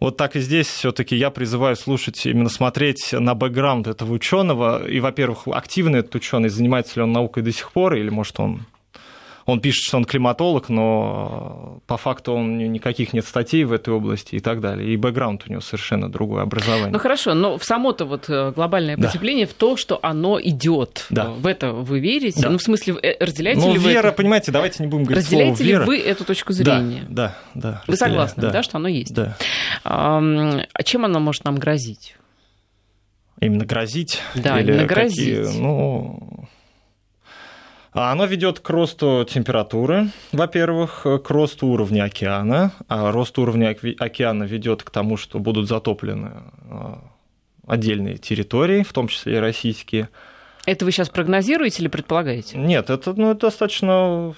[0.00, 4.88] Вот так и здесь все-таки я призываю слушать, именно смотреть на бэкграунд этого ученого.
[4.88, 8.62] И, во-первых, активно этот ученый, занимается ли он наукой до сих пор, или может он
[9.48, 14.34] он пишет, что он климатолог, но по факту он никаких нет статей в этой области
[14.34, 14.92] и так далее.
[14.92, 16.90] И бэкграунд у него совершенно другое образование.
[16.90, 19.52] Ну хорошо, но в само-то вот э, глобальное потепление да.
[19.52, 21.06] в то, что оно идет.
[21.08, 21.30] Да.
[21.30, 22.42] В это вы верите?
[22.42, 22.50] Да.
[22.50, 24.16] Ну, в смысле, э, разделяете ну, ли вы вера, это?
[24.18, 25.80] понимаете, давайте не будем говорить Разделяете слово вера.
[25.80, 27.06] ли вы эту точку зрения?
[27.08, 27.70] Да, да.
[27.72, 28.50] да вы согласны, да.
[28.50, 29.14] да, что оно есть?
[29.14, 29.34] Да.
[29.82, 32.16] А чем оно может нам грозить?
[33.40, 34.20] Именно грозить?
[34.34, 35.46] Да, Или именно грозить.
[35.46, 36.48] Какие, ну,
[37.98, 42.70] а оно ведет к росту температуры, во-первых, к росту уровня океана.
[42.86, 46.30] А рост уровня океана ведет к тому, что будут затоплены
[46.70, 47.02] а,
[47.66, 50.10] отдельные территории, в том числе и российские.
[50.64, 52.56] Это вы сейчас прогнозируете или предполагаете?
[52.56, 54.32] Нет, это, ну, это достаточно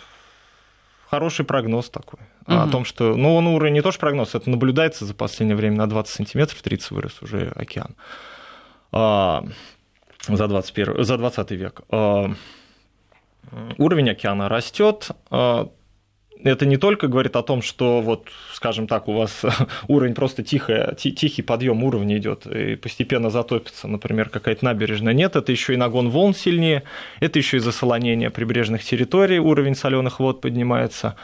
[1.11, 2.20] хороший прогноз такой.
[2.46, 2.57] Угу.
[2.57, 3.14] О том, что...
[3.14, 6.62] Ну, он уровень не то, что прогноз, это наблюдается за последнее время на 20 сантиметров,
[6.62, 7.94] 30 вырос уже океан.
[8.90, 9.44] А,
[10.27, 11.83] за, 21, за 20 век.
[11.90, 12.33] А,
[13.79, 15.11] уровень океана растет.
[15.31, 15.70] А,
[16.42, 19.42] это не только говорит о том, что вот, скажем так, у вас
[19.88, 25.14] уровень просто тихо, тихий подъем уровня идет и постепенно затопится, например, какая-то набережная.
[25.14, 26.85] Нет, это еще и нагон волн сильнее,
[27.20, 31.16] это еще и засолонение прибрежных территорий, уровень соленых вод поднимается.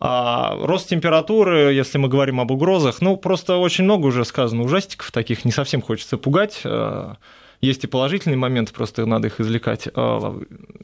[0.00, 5.10] А рост температуры, если мы говорим об угрозах, ну, просто очень много уже сказано ужастиков
[5.12, 6.62] таких, не совсем хочется пугать.
[7.64, 9.88] Есть и положительные моменты, просто надо их извлекать.
[9.94, 10.38] А,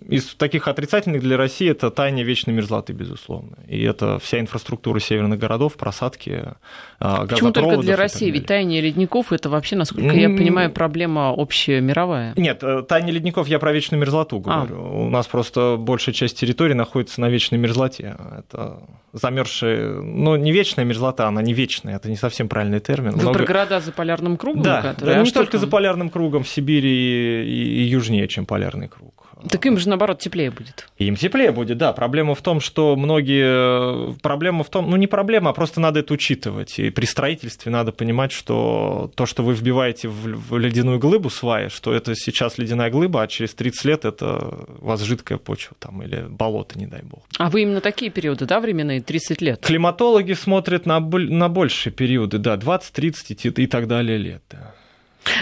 [0.08, 3.56] из таких отрицательных для России это таяние вечной мерзлоты, безусловно.
[3.68, 6.54] И это вся инфраструктура северных городов, просадки
[6.98, 8.30] а, Почему только для России?
[8.30, 12.34] Ведь таяние ледников это вообще, насколько я понимаю, проблема общая мировая.
[12.36, 14.66] Нет, э, таяние ледников я про вечную мерзлоту а.
[14.66, 14.76] говорю.
[14.76, 14.88] А.
[15.06, 18.16] У нас просто большая часть территории находится на вечной мерзлоте.
[18.38, 18.80] Это
[19.12, 23.12] замерзшие, ну не вечная мерзлота, она не вечная, это не совсем правильный термин.
[23.12, 23.38] Вы Много...
[23.38, 24.62] про города за полярным кругом?
[24.62, 25.60] Да, да а не только там?
[25.60, 29.20] за полярным кругом, в Сибири и, и южнее, чем полярный круг.
[29.48, 30.88] Так им же, наоборот, теплее будет.
[30.98, 31.92] Им теплее будет, да.
[31.92, 34.14] Проблема в том, что многие...
[34.20, 34.90] Проблема в том...
[34.90, 36.78] Ну, не проблема, а просто надо это учитывать.
[36.78, 41.94] И при строительстве надо понимать, что то, что вы вбиваете в ледяную глыбу сваи, что
[41.94, 46.26] это сейчас ледяная глыба, а через 30 лет это у вас жидкая почва там или
[46.28, 47.22] болото, не дай бог.
[47.38, 49.60] А вы именно такие периоды, да, временные, 30 лет?
[49.60, 54.74] Климатологи смотрят на, на большие периоды, да, 20, 30 и так далее лет, да.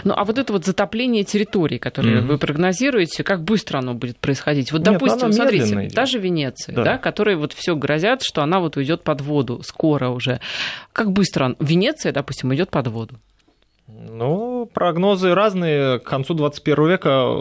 [0.05, 2.27] Ну, а вот это вот затопление территории, которое mm-hmm.
[2.27, 4.73] вы прогнозируете, как быстро оно будет происходить?
[4.73, 5.93] Вот, Нет, допустим, смотрите, идет.
[5.93, 6.85] даже Венеция, да.
[6.85, 10.41] да, которые вот все грозят, что она вот уйдет под воду скоро уже.
[10.93, 13.15] Как быстро Венеция, допустим, идет под воду?
[13.87, 15.99] Ну, прогнозы разные.
[15.99, 17.35] К концу 21 века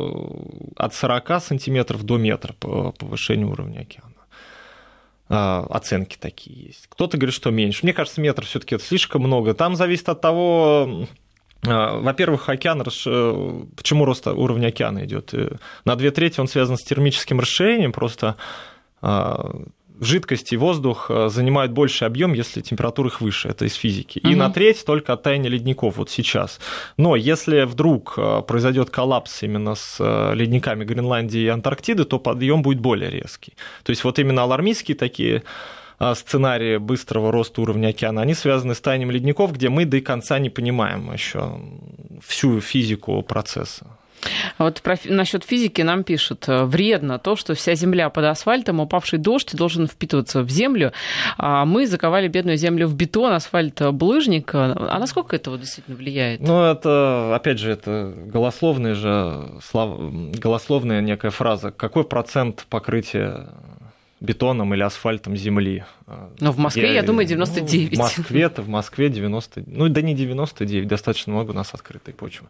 [0.78, 4.14] от 40 сантиметров до метра по повышению уровня океана
[5.30, 6.88] а, оценки такие есть.
[6.88, 7.82] Кто-то говорит, что меньше.
[7.84, 9.54] Мне кажется, метр все-таки это слишком много.
[9.54, 11.08] Там зависит от того,
[11.64, 15.34] во-первых, океан, э, почему рост уровня океана идет?
[15.34, 18.36] Э, на две трети он связан с термическим расширением, просто
[19.02, 19.56] а,
[20.00, 24.20] жидкости и воздух э, занимают больший объем, если температура их выше, это из физики.
[24.20, 24.36] И угу.
[24.36, 26.60] на треть только от таяния ледников вот сейчас.
[26.98, 28.18] Но если вдруг
[28.48, 30.00] произойдет коллапс именно с
[30.34, 33.54] ледниками Гренландии и Антарктиды, то подъем будет более резкий.
[33.84, 35.42] То есть вот именно алармистские такие а,
[36.00, 40.50] сценарии быстрого роста уровня океана, они связаны с таянием ледников, где мы до конца не
[40.50, 41.60] понимаем еще
[42.22, 43.88] всю физику процесса.
[44.58, 48.80] А вот про, насчет физики нам пишут, э, вредно то, что вся земля под асфальтом,
[48.80, 50.92] упавший дождь должен впитываться в землю.
[51.38, 54.52] А мы заковали бедную землю в бетон, асфальт э, булыжник.
[54.54, 56.42] А насколько это вот действительно влияет?
[56.42, 59.98] Ну, это, опять же, это голословная же, слав...
[60.40, 61.72] голословная некая фраза.
[61.72, 63.48] Какой процент покрытия
[64.20, 65.86] бетоном или асфальтом земли.
[66.40, 67.92] Но в Москве, я, я думаю, 99.
[67.92, 72.14] Ну, в Москве-то, в Москве 90, ну да не 99, достаточно много у нас открытой
[72.14, 72.48] почвы.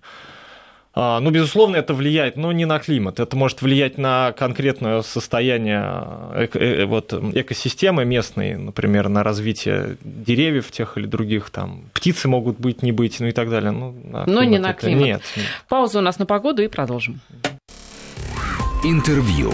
[1.00, 3.20] А, ну, безусловно, это влияет, но не на климат.
[3.20, 5.84] Это может влиять на конкретное состояние
[6.36, 11.52] эко, э, вот, экосистемы местной, например, на развитие деревьев тех или других.
[11.52, 13.70] Там, птицы могут быть, не быть, ну и так далее.
[13.70, 15.04] Ну, но не на климат.
[15.04, 15.46] Нет, нет.
[15.70, 17.20] Пауза у нас на погоду и продолжим.
[18.84, 19.54] Интервью.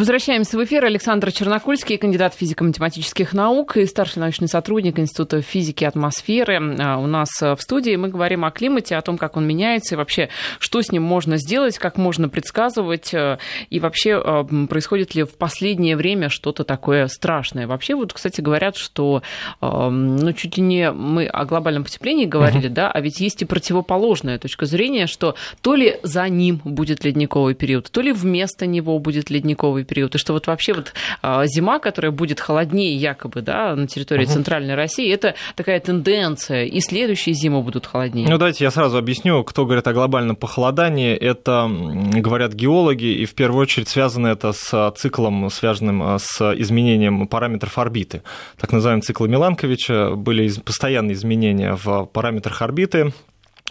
[0.00, 0.86] Возвращаемся в эфир.
[0.86, 6.58] Александр Чернокульский, кандидат физико-математических наук и старший научный сотрудник Института физики и атмосферы.
[6.78, 9.98] А, у нас в студии мы говорим о климате, о том, как он меняется и
[9.98, 13.36] вообще, что с ним можно сделать, как можно предсказывать э,
[13.68, 17.66] и вообще э, происходит ли в последнее время что-то такое страшное.
[17.66, 19.22] Вообще, вот, кстати, говорят, что
[19.60, 22.72] э, ну, чуть ли не мы о глобальном потеплении говорили, uh-huh.
[22.72, 27.54] да, а ведь есть и противоположная точка зрения, что то ли за ним будет ледниковый
[27.54, 31.80] период, то ли вместо него будет ледниковый период, и что вот вообще вот а, зима,
[31.80, 34.32] которая будет холоднее якобы, да, на территории угу.
[34.32, 38.28] Центральной России, это такая тенденция, и следующие зимы будут холоднее.
[38.28, 43.34] Ну, давайте я сразу объясню, кто говорит о глобальном похолодании, это говорят геологи, и в
[43.34, 48.22] первую очередь связано это с циклом, связанным а, с изменением параметров орбиты.
[48.58, 53.12] Так называемый цикл Миланковича, были постоянные изменения в параметрах орбиты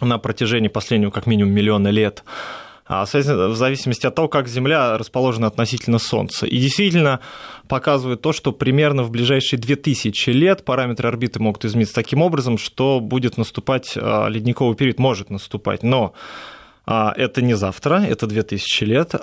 [0.01, 2.23] на протяжении последнего как минимум миллиона лет.
[2.91, 6.47] А, в зависимости от того, как Земля расположена относительно Солнца.
[6.47, 7.19] И действительно
[7.67, 12.99] показывает то, что примерно в ближайшие 2000 лет параметры орбиты могут измениться таким образом, что
[12.99, 15.83] будет наступать а, ледниковый период, может наступать.
[15.83, 16.13] Но
[16.87, 19.13] а, это не завтра, это 2000 лет,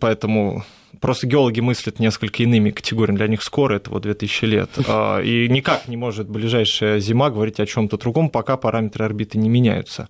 [0.00, 0.64] поэтому
[1.00, 3.18] просто геологи мыслят несколько иными категориями.
[3.18, 4.70] Для них скоро это вот 2000 лет.
[5.22, 10.08] И никак не может ближайшая зима говорить о чем-то другом, пока параметры орбиты не меняются.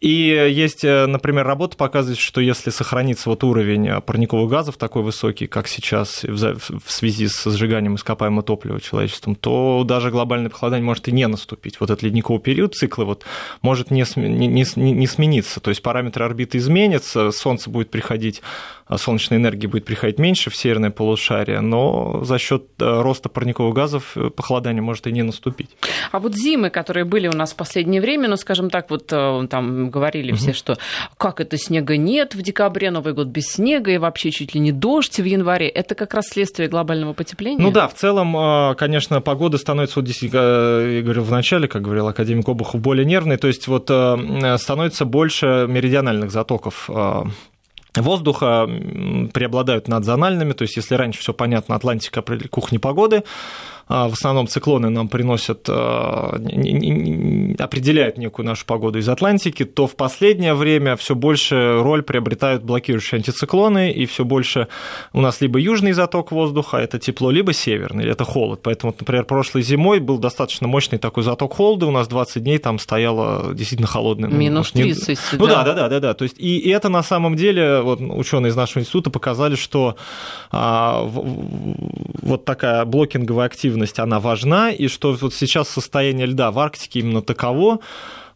[0.00, 0.10] И
[0.50, 5.46] есть, э, например, работа показывает, что если сохранится вот уровень э, парниковых газов такой высокий,
[5.46, 11.12] как сейчас в связи с сжиганием ископаемого топлива человечеством, то даже глобальное похолодание может и
[11.12, 11.80] не наступить.
[11.80, 13.24] Вот этот ледниковый период цикла вот
[13.60, 15.60] может не, не, не, не смениться.
[15.60, 18.42] То есть параметры орбиты изменятся, Солнце будет приходить
[18.96, 24.82] солнечной энергии будет приходить меньше в северное полушарие, но за счет роста парниковых газов похолодание
[24.82, 25.70] может и не наступить.
[26.10, 29.90] А вот зимы, которые были у нас в последнее время, ну, скажем так, вот там
[29.90, 30.38] говорили угу.
[30.38, 30.78] все, что
[31.16, 34.72] как это снега нет в декабре, Новый год без снега и вообще чуть ли не
[34.72, 37.62] дождь в январе, это как раз следствие глобального потепления?
[37.62, 42.08] Ну да, в целом, конечно, погода становится, вот действительно, я говорил в начале, как говорил
[42.08, 46.88] академик Обухов, более нервной, то есть вот становится больше меридиональных затоков
[48.02, 48.68] воздуха
[49.32, 53.24] преобладают над зональными, то есть если раньше все понятно, Атлантика, кухня погоды,
[53.88, 56.38] в основном циклоны нам приносят, а,
[57.58, 63.18] определяют некую нашу погоду из Атлантики, то в последнее время все больше роль приобретают блокирующие
[63.18, 64.68] антициклоны, и все больше
[65.12, 68.60] у нас либо южный заток воздуха, это тепло, либо северный, это холод.
[68.62, 72.78] Поэтому, например, прошлой зимой был достаточно мощный такой заток холода, у нас 20 дней там
[72.78, 74.28] стояло действительно холодное.
[74.28, 75.08] Минус 30.
[75.08, 75.38] Не...
[75.38, 76.14] Ну да, да, да, да, да.
[76.14, 79.96] То есть, и, и это на самом деле, вот ученые из нашего института показали, что
[80.50, 86.58] а, вот такая блокинговая активность активность, она важна, и что вот сейчас состояние льда в
[86.58, 87.78] Арктике именно таково,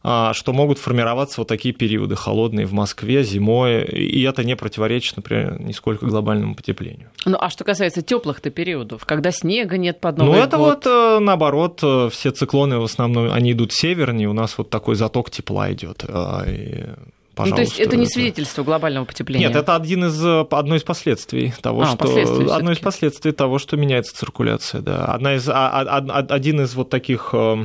[0.04, 5.16] а, что могут формироваться вот такие периоды холодные в Москве зимой, и это не противоречит,
[5.16, 7.08] например, нисколько глобальному потеплению.
[7.24, 10.84] Ну, а что касается теплых-то периодов, когда снега нет под Новый Ну, это год...
[10.84, 14.94] вот э, наоборот, э, все циклоны в основном, они идут севернее, у нас вот такой
[14.96, 16.04] заток тепла идет.
[16.08, 16.44] А,
[17.42, 19.48] Пожалуйста, ну, то есть это не свидетельство глобального потепления?
[19.48, 23.32] Нет, это один из, э, одно из последствий того, а, что последствий одно из последствий
[23.32, 25.04] того, что меняется циркуляция, да.
[25.06, 27.64] Одна из, а, а, один из вот таких э,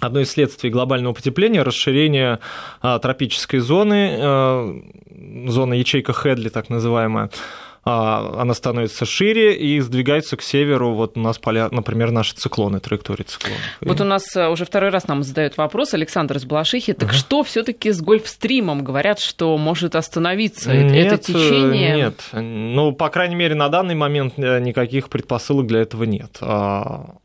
[0.00, 2.38] одно из следствий глобального потепления– расширение
[2.80, 4.82] тропической зоны, э,
[5.46, 7.30] зона ячейка Хедли, так называемая, а,
[7.84, 10.94] она становится шире и сдвигается к северу.
[10.94, 13.60] Вот у нас, поля, например, наши циклоны, траектории циклонов.
[13.80, 16.92] Вот у нас э, уже второй раз нам задают вопрос Александр из Балашихи.
[16.92, 17.14] Так uh-huh.
[17.14, 18.84] что все таки с Гольфстримом?
[18.84, 21.96] Говорят, что может остановиться нет, это течение?
[21.96, 26.38] Нет, ну, по крайней мере, на данный момент э, никаких предпосылок для этого нет.
[26.40, 27.16] А,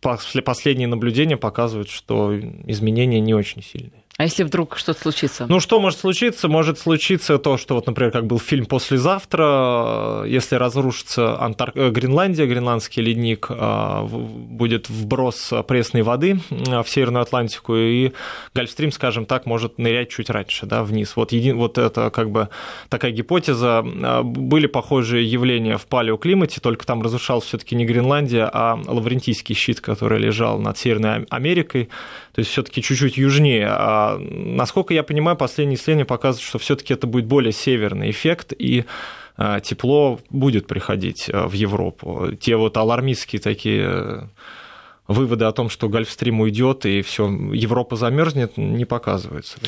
[0.00, 3.99] последние наблюдения показывают, что изменения не очень сильные.
[4.20, 5.46] А если вдруг что-то случится?
[5.48, 6.46] Ну, что может случиться?
[6.46, 11.72] Может случиться то, что, вот, например, как был фильм «Послезавтра», если разрушится Антар...
[11.74, 18.12] Э, Гренландия, гренландский ледник, а, будет вброс пресной воды в Северную Атлантику, и
[18.54, 21.16] Гольфстрим, скажем так, может нырять чуть раньше, да, вниз.
[21.16, 21.56] Вот, един...
[21.56, 22.50] вот это как бы
[22.90, 23.82] такая гипотеза.
[24.02, 29.54] А, были похожие явления в палеоклимате, только там разрушалась все таки не Гренландия, а Лаврентийский
[29.54, 31.88] щит, который лежал над Северной Америкой,
[32.34, 33.66] то есть все таки чуть-чуть южнее,
[34.18, 38.84] насколько я понимаю, последние исследования показывают, что все-таки это будет более северный эффект, и
[39.36, 42.28] а, тепло будет приходить а, в Европу.
[42.38, 44.28] Те вот алармистские такие
[45.10, 49.58] выводы о том, что Гольфстрим уйдет и все, Европа замерзнет, не показывается.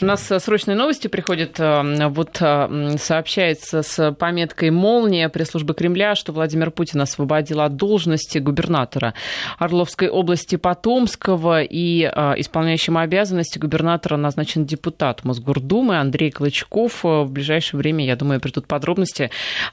[0.00, 1.58] У нас э, срочные новости приходят.
[1.58, 8.38] Э, вот э, сообщается с пометкой «Молния» пресс-службы Кремля, что Владимир Путин освободил от должности
[8.38, 9.14] губернатора
[9.58, 17.02] Орловской области Потомского и исполняющим обязанности губернатора назначен депутат Мосгордумы Андрей Клычков.
[17.02, 19.30] В ближайшее время, я думаю, придут подробности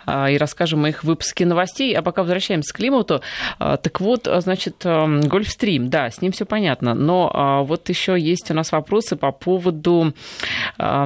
[0.08, 1.96] и расскажем о их выпуске новостей.
[1.96, 3.22] А пока возвращаемся к климату.
[3.60, 4.86] Так вот, значит,
[5.28, 6.94] Гольфстрим, да, с ним все понятно.
[6.94, 10.14] Но а, вот еще есть у нас вопросы по поводу
[10.78, 11.06] а,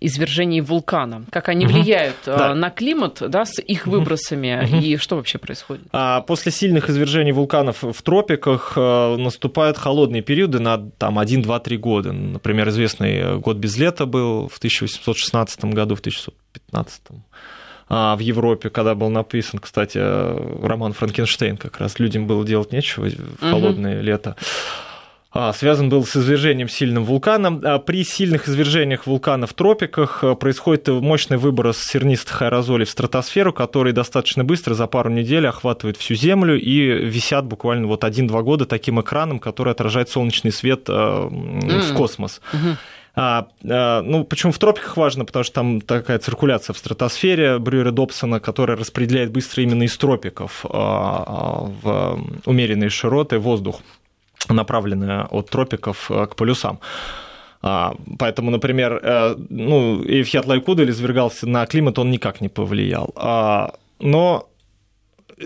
[0.00, 1.24] извержений вулкана.
[1.30, 1.74] Как они угу.
[1.74, 2.54] влияют да.
[2.54, 4.76] на климат, да, с их выбросами, угу.
[4.76, 5.86] и что вообще происходит?
[5.92, 11.60] А после сильных извержений вулканов в тропиках а, наступают холодные периоды на там, 1, 2,
[11.60, 12.12] 3 года.
[12.12, 17.02] Например, известный год без лета был в 1816 году, в 1915
[17.88, 23.08] а, в Европе, когда был написан, кстати, роман Франкенштейн, как раз людям было делать нечего
[23.08, 24.04] в холодное угу.
[24.04, 24.36] лето
[25.30, 27.60] а, связан был с извержением сильным вулканом.
[27.62, 33.92] А, при сильных извержениях вулкана в тропиках происходит мощный выброс сернистых аэрозолей в стратосферу, которые
[33.92, 39.00] достаточно быстро, за пару недель, охватывают всю Землю и висят буквально вот один-два года таким
[39.00, 41.92] экраном, который отражает солнечный свет mm.
[41.92, 42.40] в космос.
[42.52, 42.76] Mm-hmm.
[43.20, 45.24] А, а, ну, почему в тропиках важно?
[45.24, 50.64] Потому что там такая циркуляция в стратосфере Брюера Добсона, которая распределяет быстро именно из тропиков
[50.64, 53.80] а, а в умеренные широты воздух,
[54.48, 56.78] направленный от тропиков к полюсам.
[57.60, 63.12] Поэтому, например, э, ну, Эфьят Лайкуда извергался на климат, он никак не повлиял.
[63.98, 64.47] Но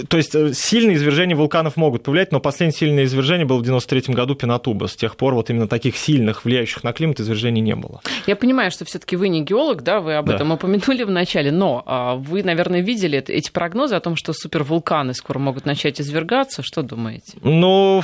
[0.08, 4.14] то есть э, сильные извержения вулканов могут повлиять, но последнее сильное извержение было в 93
[4.14, 4.86] году Пенатуба.
[4.86, 8.00] С тех пор вот именно таких сильных, влияющих на климат извержений не было.
[8.26, 10.34] Я понимаю, что все таки вы не геолог, да, вы об да.
[10.34, 15.14] этом упомянули в начале, но а, вы, наверное, видели эти прогнозы о том, что супервулканы
[15.14, 16.62] скоро могут начать извергаться.
[16.62, 17.38] Что думаете?
[17.42, 18.02] Ну,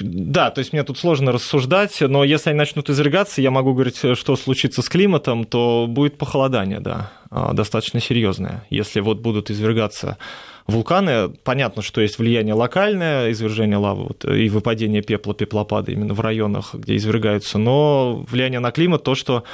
[0.00, 3.98] да, то есть мне тут сложно рассуждать, но если они начнут извергаться, я могу говорить,
[3.98, 7.12] что случится с климатом, то будет похолодание, да.
[7.52, 8.64] достаточно серьезная.
[8.70, 10.16] Если вот будут извергаться
[10.66, 16.20] вулканы, понятно, что есть влияние локальное, извержение лавы вот, и выпадение пепла, пеплопада именно в
[16.20, 19.44] районах, где извергаются, но влияние на климат то, что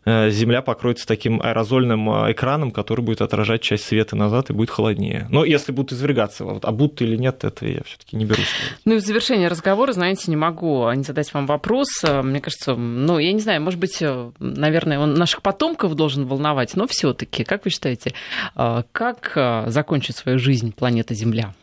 [0.05, 5.27] Земля покроется таким аэрозольным э, экраном, который будет отражать часть света назад и будет холоднее.
[5.29, 8.47] Но если будут извергаться, вот, а будут или нет, это я все-таки не берусь.
[8.85, 11.87] Ну и в завершение разговора, знаете, не могу не задать вам вопрос.
[12.03, 16.75] Мне кажется, ну, я не знаю, может быть, э, наверное, он наших потомков должен волновать,
[16.75, 18.13] но все-таки, как вы считаете,
[18.55, 21.53] как закончить свою жизнь планеты Земля?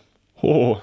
[0.42, 0.80] О,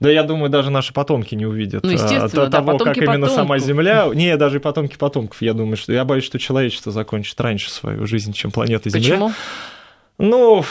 [0.00, 3.34] да я думаю, даже наши потомки не увидят ну, естественно, того, да, как именно потомков.
[3.34, 4.10] сама Земля.
[4.12, 5.40] Не, даже и потомки потомков.
[5.40, 9.14] Я думаю, что я боюсь, что человечество закончит раньше свою жизнь, чем планета Земля.
[9.14, 9.32] Почему?
[10.16, 10.64] Ну,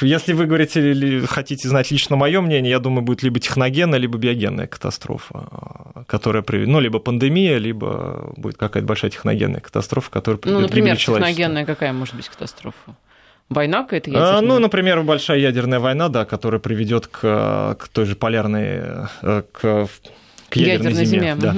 [0.00, 4.18] если вы говорите или хотите знать лично мое мнение, я думаю, будет либо техногенная, либо
[4.18, 10.60] биогенная катастрофа, которая приведет, ну, либо пандемия, либо будет какая-то большая техногенная катастрофа, которая приведет
[10.60, 11.34] ну, например, к гибели человечества.
[11.34, 12.94] техногенная какая может быть катастрофа?
[13.52, 14.40] Война какая-то ядерная?
[14.40, 18.80] Ну, например, большая ядерная война, да, которая приведет к, к той же полярной,
[19.22, 19.88] э, к,
[20.48, 21.20] к ядерной, ядерной зиме.
[21.20, 21.34] зиме.
[21.36, 21.56] Да.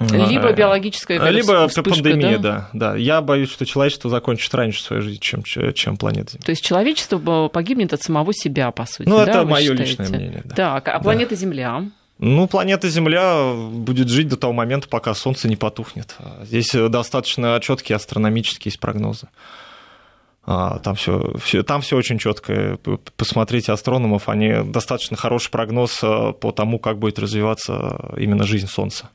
[0.00, 0.14] Угу.
[0.14, 2.70] Либо биологическая Либо вспышка, пандемия, да?
[2.72, 2.96] да, да.
[2.96, 6.44] Я боюсь, что человечество закончит раньше свою жизнь, чем, чем планета Земля.
[6.44, 9.06] То есть человечество погибнет от самого себя, по сути.
[9.08, 10.42] Ну, да, это мое личное мнение.
[10.46, 10.54] Да.
[10.54, 11.36] Так, а планета да.
[11.36, 11.84] Земля?
[12.18, 16.16] Ну, планета Земля будет жить до того момента, пока Солнце не потухнет.
[16.44, 19.28] Здесь достаточно четкие астрономические прогнозы.
[20.44, 22.78] А, там все, все, там все очень четко.
[23.16, 29.10] Посмотрите астрономов, они достаточно хороший прогноз а, по тому, как будет развиваться именно жизнь Солнца.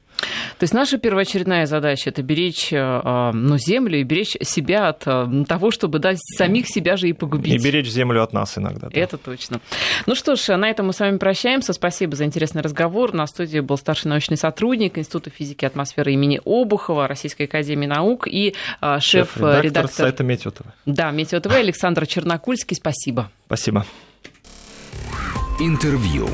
[0.57, 5.43] То есть наша первоочередная задача это беречь э, ну, землю и беречь себя от э,
[5.47, 7.53] того, чтобы дать самих себя же и погубить.
[7.53, 8.88] И беречь землю от нас иногда.
[8.89, 8.99] Да.
[8.99, 9.59] Это точно.
[10.05, 11.74] Ну что ж, на этом мы с вами прощаемся.
[11.74, 13.13] Спасибо за интересный разговор.
[13.13, 18.28] На студии был старший научный сотрудник Института физики и атмосферы имени Обухова Российской академии наук
[18.28, 20.61] и э, шеф-редактор шеф сайта Метео ТВ.
[20.86, 22.76] Да, Метео ТВ Александр Чернокульский.
[22.76, 23.30] Спасибо.
[23.47, 23.86] Спасибо.
[25.59, 26.30] Интервью.